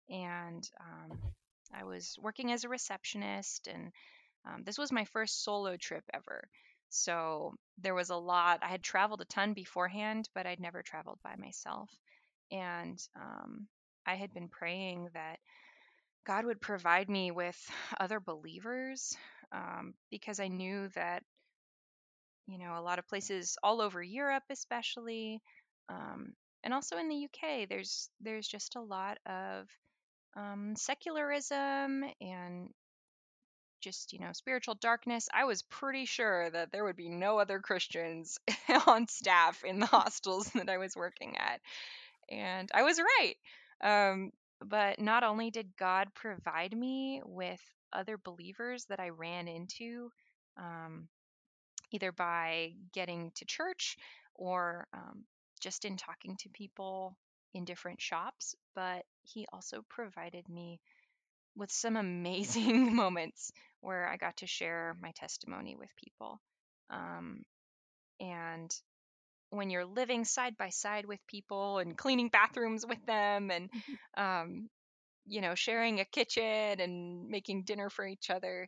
and 0.10 0.68
um, 0.80 1.20
I 1.74 1.84
was 1.84 2.18
working 2.22 2.52
as 2.52 2.64
a 2.64 2.70
receptionist, 2.70 3.68
and 3.68 3.92
um, 4.46 4.64
this 4.64 4.78
was 4.78 4.92
my 4.92 5.06
first 5.06 5.44
solo 5.44 5.78
trip 5.78 6.04
ever. 6.14 6.48
So 6.90 7.56
there 7.78 7.96
was 7.96 8.10
a 8.10 8.16
lot. 8.16 8.60
I 8.62 8.70
had 8.70 8.84
traveled 8.84 9.22
a 9.22 9.26
ton 9.26 9.54
beforehand, 9.54 10.30
but 10.34 10.46
I'd 10.46 10.60
never 10.60 10.82
traveled 10.82 11.20
by 11.24 11.36
myself. 11.36 11.90
And 12.52 13.00
um, 13.16 13.68
I 14.06 14.16
had 14.16 14.34
been 14.34 14.50
praying 14.50 15.10
that 15.14 15.40
God 16.26 16.46
would 16.46 16.62
provide 16.62 17.10
me 17.10 17.32
with 17.32 17.58
other 18.00 18.20
believers 18.20 19.16
um, 19.52 19.94
because 20.12 20.40
I 20.40 20.48
knew 20.48 20.90
that, 20.96 21.24
you 22.48 22.58
know, 22.58 22.78
a 22.78 22.82
lot 22.82 23.00
of 23.00 23.08
places 23.08 23.58
all 23.64 23.82
over 23.82 24.02
Europe, 24.02 24.44
especially, 24.50 25.42
um, 25.90 26.34
and 26.64 26.74
also 26.74 26.98
in 26.98 27.10
the 27.10 27.26
UK, 27.26 27.68
there's 27.70 28.10
there's 28.22 28.48
just 28.48 28.76
a 28.76 28.82
lot 28.82 29.18
of 29.26 29.68
um, 30.36 30.76
secularism 30.76 32.04
and 32.22 32.70
just 33.82 34.14
you 34.14 34.20
know 34.20 34.32
spiritual 34.34 34.76
darkness. 34.76 35.28
I 35.34 35.46
was 35.46 35.62
pretty 35.64 36.06
sure 36.06 36.50
that 36.50 36.72
there 36.72 36.84
would 36.86 36.96
be 36.96 37.10
no 37.10 37.40
other 37.40 37.60
christians 37.60 38.40
on 38.88 39.08
staff 39.08 39.64
in 39.64 39.80
the 39.80 39.86
hostels 39.98 40.50
that 40.56 40.70
i 40.70 40.78
was 40.78 40.96
working 40.96 41.36
at 41.38 41.60
and 42.30 42.70
i 42.74 42.84
was 42.84 43.00
right 43.00 43.36
um, 43.84 44.32
but 44.66 45.00
not 45.00 45.24
only 45.24 45.52
did 45.52 45.76
god 45.78 46.08
provide 46.16 46.76
me 46.76 47.22
with 47.26 47.60
other 47.94 48.18
believers 48.18 48.86
that 48.86 49.00
i 49.00 49.10
ran 49.10 49.48
into 49.48 50.10
um, 50.58 51.08
either 51.92 52.12
by 52.12 52.74
getting 52.94 53.32
to 53.36 53.46
church 53.46 53.98
or 54.36 54.88
um, 54.94 55.26
just 55.62 55.86
in 55.86 55.98
talking 55.98 56.36
to 56.38 56.50
people 56.50 57.18
in 57.54 57.66
different 57.66 58.02
shops 58.02 58.56
but 58.76 59.04
he 59.24 59.46
also 59.54 59.84
provided 59.90 60.48
me 60.50 60.80
with 61.56 61.72
some 61.72 61.96
amazing 61.96 62.96
moments 62.96 63.52
where 63.82 64.08
I 64.08 64.18
got 64.18 64.38
to 64.38 64.48
share 64.48 64.96
my 65.02 65.12
testimony 65.12 65.76
with 65.76 65.90
people. 65.98 66.42
Um, 66.90 67.44
and 68.20 68.72
when 69.56 69.70
you're 69.70 69.86
living 69.86 70.26
side 70.26 70.58
by 70.58 70.70
side 70.70 71.06
with 71.06 71.20
people 71.28 71.80
and 71.80 71.98
cleaning 71.98 72.30
bathrooms 72.30 72.86
with 72.86 73.04
them 73.06 73.52
and 73.52 73.70
mm-hmm. 73.72 74.24
um, 74.24 74.70
you 75.26 75.42
know 75.42 75.56
sharing 75.56 76.00
a 76.00 76.06
kitchen 76.06 76.80
and 76.80 77.28
making 77.30 77.64
dinner 77.64 77.90
for 77.90 78.06
each 78.06 78.30
other 78.30 78.68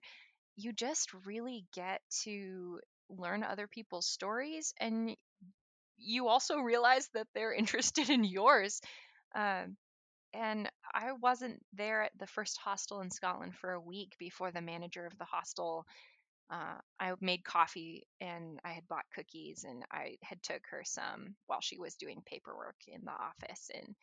you 0.55 0.73
just 0.73 1.13
really 1.25 1.65
get 1.73 2.01
to 2.23 2.79
learn 3.09 3.43
other 3.43 3.67
people's 3.67 4.07
stories 4.07 4.73
and 4.79 5.15
you 5.97 6.27
also 6.27 6.57
realize 6.57 7.09
that 7.13 7.27
they're 7.33 7.53
interested 7.57 8.09
in 8.09 8.23
yours 8.23 8.81
um, 9.35 9.77
and 10.33 10.69
I 10.93 11.13
wasn't 11.13 11.63
there 11.73 12.03
at 12.03 12.11
the 12.19 12.27
first 12.27 12.57
hostel 12.57 13.01
in 13.01 13.09
Scotland 13.09 13.55
for 13.55 13.71
a 13.71 13.79
week 13.79 14.13
before 14.19 14.51
the 14.51 14.61
manager 14.61 15.05
of 15.05 15.17
the 15.17 15.25
hostel. 15.25 15.85
Uh, 16.49 16.77
I 16.99 17.13
made 17.21 17.43
coffee 17.43 18.07
and 18.21 18.59
I 18.63 18.71
had 18.71 18.87
bought 18.87 19.05
cookies 19.13 19.65
and 19.67 19.83
I 19.91 20.17
had 20.23 20.41
took 20.43 20.61
her 20.71 20.83
some 20.85 21.35
while 21.47 21.61
she 21.61 21.77
was 21.77 21.95
doing 21.95 22.21
paperwork 22.25 22.77
in 22.87 23.01
the 23.03 23.11
office 23.11 23.69
and 23.73 23.95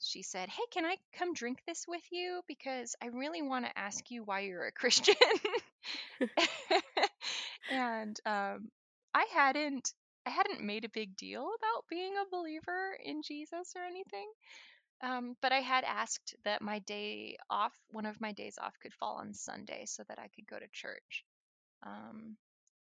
she 0.00 0.22
said, 0.22 0.48
"Hey, 0.50 0.64
can 0.72 0.86
I 0.86 0.96
come 1.14 1.34
drink 1.34 1.60
this 1.66 1.86
with 1.88 2.02
you 2.12 2.42
because 2.48 2.96
I 3.02 3.06
really 3.06 3.42
want 3.42 3.66
to 3.66 3.78
ask 3.78 4.10
you 4.10 4.24
why 4.24 4.40
you're 4.40 4.66
a 4.66 4.72
Christian." 4.80 5.16
and 7.70 8.18
um, 8.26 8.70
I 9.14 9.26
hadn't 9.32 9.92
I 10.26 10.30
hadn't 10.30 10.62
made 10.62 10.84
a 10.84 10.88
big 10.90 11.16
deal 11.16 11.42
about 11.42 11.84
being 11.90 12.14
a 12.16 12.30
believer 12.30 12.96
in 13.04 13.22
Jesus 13.22 13.74
or 13.76 13.82
anything. 13.84 14.30
Um, 15.02 15.36
but 15.42 15.52
I 15.52 15.60
had 15.60 15.84
asked 15.84 16.34
that 16.44 16.62
my 16.62 16.80
day 16.80 17.36
off, 17.50 17.74
one 17.90 18.06
of 18.06 18.20
my 18.20 18.32
days 18.32 18.56
off, 18.62 18.74
could 18.82 18.94
fall 18.94 19.16
on 19.16 19.34
Sunday 19.34 19.84
so 19.86 20.04
that 20.08 20.18
I 20.18 20.28
could 20.34 20.46
go 20.48 20.58
to 20.58 20.66
church. 20.72 21.24
Um, 21.84 22.36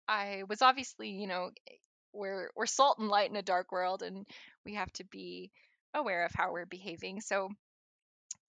I 0.08 0.44
was 0.48 0.62
obviously, 0.62 1.10
you 1.10 1.26
know, 1.26 1.50
eh, 1.68 1.74
we're 2.12 2.50
we're 2.56 2.66
salt 2.66 2.98
and 2.98 3.08
light 3.08 3.30
in 3.30 3.36
a 3.36 3.42
dark 3.42 3.72
world, 3.72 4.02
and 4.02 4.26
we 4.64 4.74
have 4.74 4.92
to 4.94 5.04
be 5.04 5.50
aware 5.94 6.24
of 6.26 6.32
how 6.34 6.52
we're 6.52 6.66
behaving. 6.66 7.20
So, 7.20 7.50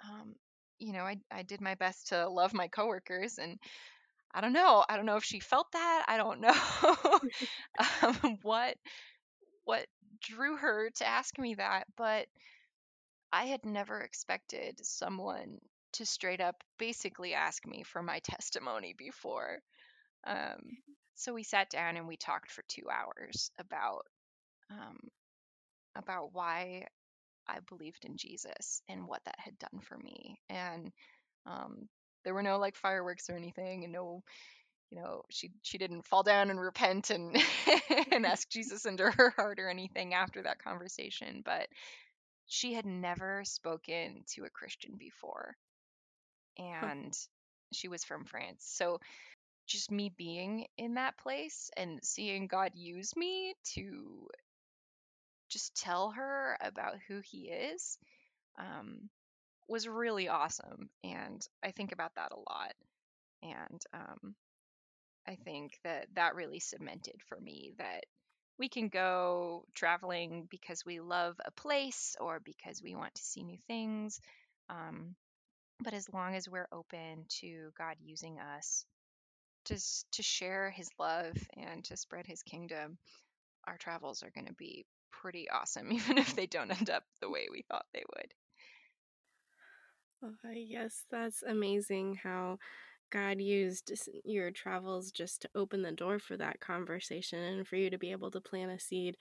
um, 0.03 0.35
you 0.79 0.93
know, 0.93 1.03
I 1.03 1.17
I 1.31 1.43
did 1.43 1.61
my 1.61 1.75
best 1.75 2.07
to 2.07 2.27
love 2.27 2.53
my 2.53 2.67
coworkers, 2.67 3.37
and 3.37 3.57
I 4.33 4.41
don't 4.41 4.53
know, 4.53 4.85
I 4.89 4.97
don't 4.97 5.05
know 5.05 5.17
if 5.17 5.23
she 5.25 5.39
felt 5.39 5.71
that. 5.73 6.05
I 6.07 6.17
don't 6.17 6.41
know 6.41 7.19
um, 8.03 8.39
what 8.43 8.77
what 9.65 9.87
drew 10.21 10.57
her 10.57 10.89
to 10.97 11.07
ask 11.07 11.37
me 11.39 11.55
that, 11.55 11.85
but 11.97 12.27
I 13.31 13.45
had 13.45 13.65
never 13.65 14.01
expected 14.01 14.83
someone 14.83 15.61
to 15.91 16.07
straight 16.07 16.41
up 16.41 16.63
basically 16.79 17.35
ask 17.35 17.63
me 17.67 17.83
for 17.83 18.01
my 18.01 18.17
testimony 18.19 18.93
before. 18.93 19.61
Um, 20.25 20.77
so 21.15 21.33
we 21.33 21.43
sat 21.43 21.69
down 21.69 21.97
and 21.97 22.07
we 22.07 22.17
talked 22.17 22.51
for 22.51 22.63
two 22.67 22.83
hours 22.91 23.51
about 23.59 24.05
um, 24.71 24.97
about 25.95 26.33
why 26.33 26.87
I 27.47 27.59
believed 27.69 28.05
in 28.05 28.17
Jesus 28.17 28.81
and 28.89 29.07
what 29.07 29.23
that 29.25 29.35
had 29.37 29.57
done 29.59 29.81
for 29.81 29.97
me. 29.97 30.39
And 30.49 30.91
um, 31.45 31.87
there 32.23 32.33
were 32.33 32.43
no 32.43 32.57
like 32.57 32.75
fireworks 32.75 33.29
or 33.29 33.35
anything, 33.35 33.83
and 33.83 33.93
no, 33.93 34.23
you 34.89 34.99
know, 34.99 35.21
she 35.29 35.51
she 35.61 35.77
didn't 35.77 36.05
fall 36.05 36.23
down 36.23 36.49
and 36.49 36.59
repent 36.59 37.11
and 37.11 37.37
and 38.11 38.25
ask 38.25 38.49
Jesus 38.49 38.85
into 38.85 39.09
her 39.09 39.29
heart 39.35 39.59
or 39.59 39.69
anything 39.69 40.13
after 40.13 40.41
that 40.43 40.63
conversation. 40.63 41.41
But 41.45 41.67
she 42.47 42.73
had 42.73 42.85
never 42.85 43.43
spoken 43.45 44.23
to 44.35 44.43
a 44.43 44.49
Christian 44.49 44.95
before. 44.97 45.55
And 46.57 47.13
huh. 47.13 47.27
she 47.73 47.87
was 47.87 48.03
from 48.03 48.25
France. 48.25 48.65
So 48.67 48.99
just 49.67 49.91
me 49.91 50.09
being 50.17 50.67
in 50.77 50.95
that 50.95 51.17
place 51.17 51.69
and 51.77 51.99
seeing 52.03 52.47
God 52.47 52.71
use 52.75 53.15
me 53.15 53.55
to 53.75 54.27
just 55.49 55.75
tell 55.75 56.11
her 56.11 56.57
about 56.61 56.95
who 57.07 57.21
he 57.23 57.49
is 57.49 57.97
um, 58.59 59.09
was 59.67 59.87
really 59.87 60.29
awesome. 60.29 60.89
And 61.03 61.45
I 61.63 61.71
think 61.71 61.91
about 61.91 62.15
that 62.15 62.31
a 62.31 62.37
lot. 62.37 62.73
And 63.43 63.81
um, 63.93 64.35
I 65.27 65.35
think 65.35 65.79
that 65.83 66.07
that 66.15 66.35
really 66.35 66.59
cemented 66.59 67.21
for 67.29 67.39
me 67.39 67.73
that 67.77 68.05
we 68.59 68.69
can 68.69 68.89
go 68.89 69.65
traveling 69.75 70.47
because 70.49 70.85
we 70.85 70.99
love 70.99 71.35
a 71.45 71.51
place 71.51 72.15
or 72.19 72.39
because 72.39 72.81
we 72.83 72.95
want 72.95 73.15
to 73.15 73.23
see 73.23 73.43
new 73.43 73.59
things, 73.67 74.19
Um, 74.69 75.15
but 75.83 75.93
as 75.93 76.11
long 76.13 76.35
as 76.35 76.49
we're 76.49 76.67
open 76.71 77.25
to 77.41 77.71
God 77.77 77.95
using 78.03 78.39
us 78.39 78.85
to 79.65 79.79
to 80.11 80.23
share 80.23 80.69
His 80.69 80.89
love 80.99 81.35
and 81.55 81.83
to 81.85 81.97
spread 81.97 82.25
His 82.25 82.43
kingdom, 82.43 82.97
our 83.67 83.77
travels 83.77 84.23
are 84.23 84.31
going 84.31 84.47
to 84.47 84.53
be 84.53 84.85
pretty 85.11 85.49
awesome, 85.49 85.91
even 85.91 86.17
if 86.17 86.35
they 86.35 86.47
don't 86.47 86.71
end 86.71 86.89
up 86.89 87.03
the 87.21 87.29
way 87.29 87.47
we 87.51 87.63
thought 87.69 87.85
they 87.93 88.03
would. 88.15 88.33
Oh, 90.23 90.49
yes, 90.53 91.03
that's 91.11 91.43
amazing 91.43 92.15
how 92.23 92.57
God 93.11 93.39
used 93.39 93.91
your 94.23 94.51
travels 94.51 95.11
just 95.11 95.41
to 95.41 95.49
open 95.55 95.81
the 95.81 95.91
door 95.91 96.19
for 96.19 96.35
that 96.37 96.59
conversation 96.59 97.39
and 97.39 97.67
for 97.67 97.75
you 97.75 97.89
to 97.89 97.97
be 97.97 98.11
able 98.11 98.31
to 98.31 98.41
plant 98.41 98.71
a 98.71 98.79
seed. 98.79 99.17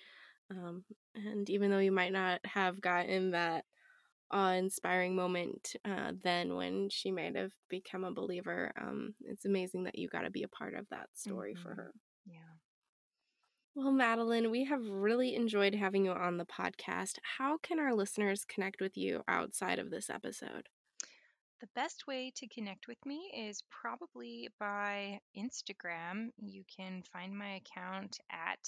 Um, 0.51 0.85
and 1.15 1.49
even 1.51 1.71
though 1.71 1.79
you 1.79 1.93
might 1.93 2.13
not 2.13 2.41
have 2.45 2.81
gotten 2.81 3.33
that 3.33 3.65
awe-inspiring 4.35 5.15
moment 5.15 5.77
uh, 5.85 6.13
then 6.23 6.57
when 6.57 6.91
she 6.91 7.11
might 7.11 7.37
have 7.37 7.53
become 7.71 8.05
a 8.05 8.13
believer, 8.13 8.73
um, 8.81 9.15
it's 9.25 9.45
amazing 9.45 9.85
that 9.85 9.99
you 9.99 10.09
got 10.09 10.23
to 10.23 10.31
be 10.31 10.43
a 10.43 10.49
part 10.49 10.75
of 10.75 10.87
that 10.91 11.09
story 11.15 11.55
mm-hmm. 11.55 11.63
for 11.63 11.75
her. 11.75 11.93
Yeah. 12.27 12.41
Well, 13.77 13.93
Madeline, 13.93 14.51
we 14.51 14.65
have 14.67 14.87
really 14.89 15.35
enjoyed 15.35 15.75
having 15.75 16.05
you 16.05 16.13
on 16.13 16.37
the 16.37 16.45
podcast. 16.45 17.15
How 17.39 17.59
can 17.59 17.79
our 17.81 17.95
listeners 17.95 18.45
connect 18.45 18.81
with 18.81 18.97
you 18.97 19.23
outside 19.27 19.79
of 19.79 19.91
this 19.91 20.11
episode? 20.11 20.69
The 21.61 21.67
best 21.75 22.07
way 22.07 22.33
to 22.37 22.47
connect 22.49 22.89
with 22.89 22.99
me 23.07 23.33
is 23.35 23.63
probably 23.71 24.49
by 24.61 25.21
Instagram. 25.37 26.29
You 26.37 26.63
can 26.77 27.03
find 27.13 27.37
my 27.37 27.57
account 27.57 28.19
at 28.31 28.61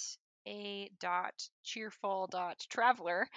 a 0.47 0.91
dot 1.01 1.35
cheerful 1.65 2.29
dot 2.31 2.57
traveler. 2.69 3.29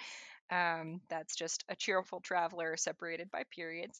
Um, 0.51 1.01
that's 1.09 1.35
just 1.35 1.63
a 1.69 1.75
cheerful 1.75 2.19
traveler 2.21 2.75
separated 2.77 3.31
by 3.31 3.43
periods. 3.55 3.99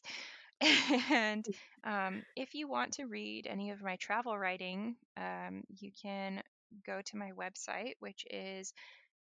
and 1.10 1.46
um, 1.84 2.22
if 2.36 2.54
you 2.54 2.68
want 2.68 2.92
to 2.94 3.04
read 3.06 3.46
any 3.48 3.70
of 3.70 3.82
my 3.82 3.96
travel 3.96 4.38
writing, 4.38 4.96
um, 5.16 5.62
you 5.80 5.90
can 6.02 6.42
go 6.86 7.00
to 7.06 7.16
my 7.16 7.30
website, 7.32 7.94
which 8.00 8.24
is 8.30 8.72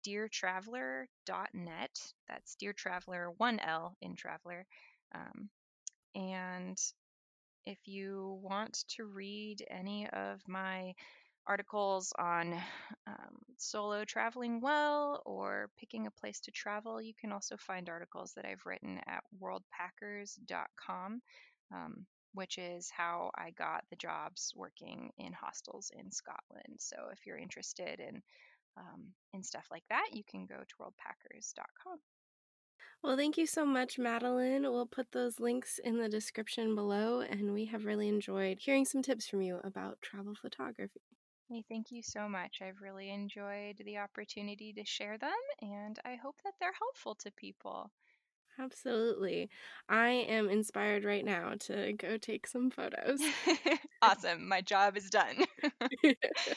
deartraveler.net. 0.08 1.90
That's 2.30 2.56
Dear 2.56 2.74
Traveler, 2.74 3.32
one 3.38 3.60
L 3.60 3.96
in 4.02 4.16
Traveler. 4.16 4.66
Um, 5.16 5.50
and 6.16 6.78
if 7.66 7.78
you 7.86 8.40
want 8.42 8.84
to 8.90 9.06
read 9.06 9.66
any 9.70 10.10
of 10.10 10.42
my 10.48 10.94
articles 11.48 12.14
on 12.18 12.54
um, 13.08 13.38
solo 13.58 14.06
traveling 14.06 14.62
well 14.62 15.22
or 15.26 15.70
picking 15.78 16.08
a 16.08 16.12
place 16.12 16.40
to 16.42 16.52
travel, 16.52 17.02
you 17.02 17.14
can 17.20 17.32
also 17.32 17.58
find 17.58 17.90
articles 17.90 18.34
that 18.36 18.46
I've 18.46 18.66
written 18.66 19.00
at 19.08 19.24
worldpackers.com, 19.42 21.22
um, 21.74 22.06
which 22.34 22.58
is 22.58 22.90
how 22.96 23.32
I 23.36 23.52
got 23.52 23.84
the 23.90 23.96
jobs 23.96 24.54
working 24.56 25.12
in 25.18 25.34
hostels 25.34 25.92
in 25.98 26.12
Scotland. 26.12 26.78
So 26.80 26.98
if 27.12 27.26
you're 27.26 27.38
interested 27.38 28.00
in 28.00 28.22
um, 28.76 29.14
in 29.34 29.44
stuff 29.44 29.68
like 29.70 29.84
that, 29.90 30.08
you 30.14 30.24
can 30.30 30.48
go 30.48 30.56
to 30.56 30.76
worldpackers.com. 30.82 32.00
Well, 33.04 33.18
thank 33.18 33.38
you 33.38 33.46
so 33.46 33.66
much, 33.66 34.00
Madeline. 34.00 34.64
We'll 34.64 34.86
put 34.86 35.12
those 35.12 35.40
links 35.40 35.78
in 35.84 35.98
the 36.00 36.08
description 36.08 36.74
below, 36.74 37.20
and 37.20 37.54
we 37.54 37.66
have 37.66 37.86
really 37.86 38.08
enjoyed 38.08 38.60
hearing 38.62 38.86
some 38.86 39.02
tips 39.02 39.28
from 39.28 39.42
you 39.42 39.60
about 39.64 40.02
travel 40.02 40.34
photography. 40.42 41.02
Hey, 41.54 41.62
thank 41.70 41.92
you 41.92 42.02
so 42.02 42.28
much. 42.28 42.60
I've 42.64 42.82
really 42.82 43.12
enjoyed 43.12 43.78
the 43.78 44.00
opportunity 44.00 44.74
to 44.74 44.84
share 44.84 45.20
them, 45.20 45.38
and 45.62 46.00
I 46.04 46.16
hope 46.16 46.42
that 46.42 46.56
they're 46.60 46.74
helpful 46.74 47.14
to 47.14 47.32
people. 47.32 47.92
Absolutely. 48.60 49.50
I 49.90 50.10
am 50.10 50.48
inspired 50.48 51.04
right 51.04 51.26
now 51.26 51.56
to 51.62 51.94
go 51.94 52.18
take 52.18 52.46
some 52.46 52.70
photos. 52.70 53.20
awesome. 54.02 54.48
My 54.48 54.62
job 54.62 54.96
is 54.98 55.10
done. 55.10 55.46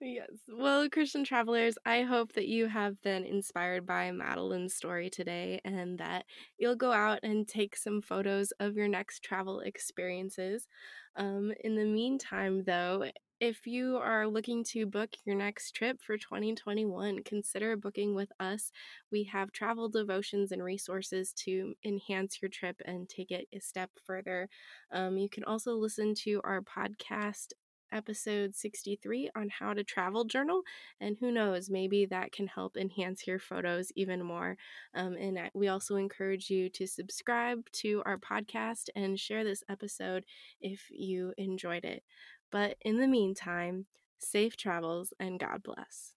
Yes. 0.00 0.30
Well, 0.48 0.90
Christian 0.90 1.22
travelers, 1.22 1.76
I 1.86 2.02
hope 2.02 2.32
that 2.32 2.48
you 2.48 2.66
have 2.66 3.00
been 3.02 3.24
inspired 3.24 3.86
by 3.86 4.10
Madeline's 4.10 4.74
story 4.74 5.08
today 5.08 5.60
and 5.64 5.96
that 5.98 6.26
you'll 6.58 6.74
go 6.74 6.90
out 6.90 7.20
and 7.22 7.46
take 7.46 7.76
some 7.76 8.02
photos 8.02 8.50
of 8.58 8.74
your 8.74 8.88
next 8.88 9.22
travel 9.22 9.60
experiences. 9.60 10.66
Um, 11.14 11.52
in 11.62 11.76
the 11.76 11.84
meantime, 11.84 12.64
though, 12.64 13.12
if 13.42 13.66
you 13.66 13.96
are 13.96 14.28
looking 14.28 14.62
to 14.62 14.86
book 14.86 15.10
your 15.24 15.34
next 15.34 15.72
trip 15.72 16.00
for 16.00 16.16
2021, 16.16 17.24
consider 17.24 17.76
booking 17.76 18.14
with 18.14 18.30
us. 18.38 18.70
We 19.10 19.24
have 19.24 19.50
travel 19.50 19.88
devotions 19.88 20.52
and 20.52 20.62
resources 20.62 21.32
to 21.44 21.74
enhance 21.84 22.40
your 22.40 22.50
trip 22.50 22.80
and 22.84 23.08
take 23.08 23.32
it 23.32 23.48
a 23.52 23.58
step 23.58 23.90
further. 24.06 24.48
Um, 24.92 25.18
you 25.18 25.28
can 25.28 25.42
also 25.42 25.72
listen 25.72 26.14
to 26.22 26.40
our 26.44 26.60
podcast 26.60 27.48
episode 27.92 28.54
63 28.54 29.30
on 29.34 29.48
how 29.48 29.74
to 29.74 29.82
travel 29.82 30.24
journal. 30.24 30.62
And 31.00 31.16
who 31.18 31.32
knows, 31.32 31.68
maybe 31.68 32.06
that 32.06 32.30
can 32.30 32.46
help 32.46 32.76
enhance 32.76 33.26
your 33.26 33.40
photos 33.40 33.90
even 33.96 34.22
more. 34.22 34.56
Um, 34.94 35.16
and 35.16 35.50
we 35.52 35.66
also 35.66 35.96
encourage 35.96 36.48
you 36.48 36.68
to 36.70 36.86
subscribe 36.86 37.68
to 37.72 38.04
our 38.06 38.18
podcast 38.18 38.88
and 38.94 39.18
share 39.18 39.42
this 39.42 39.64
episode 39.68 40.24
if 40.60 40.86
you 40.90 41.34
enjoyed 41.36 41.84
it. 41.84 42.04
But 42.52 42.76
in 42.82 42.98
the 42.98 43.08
meantime, 43.08 43.86
safe 44.20 44.56
travels 44.56 45.12
and 45.18 45.40
God 45.40 45.64
bless. 45.64 46.14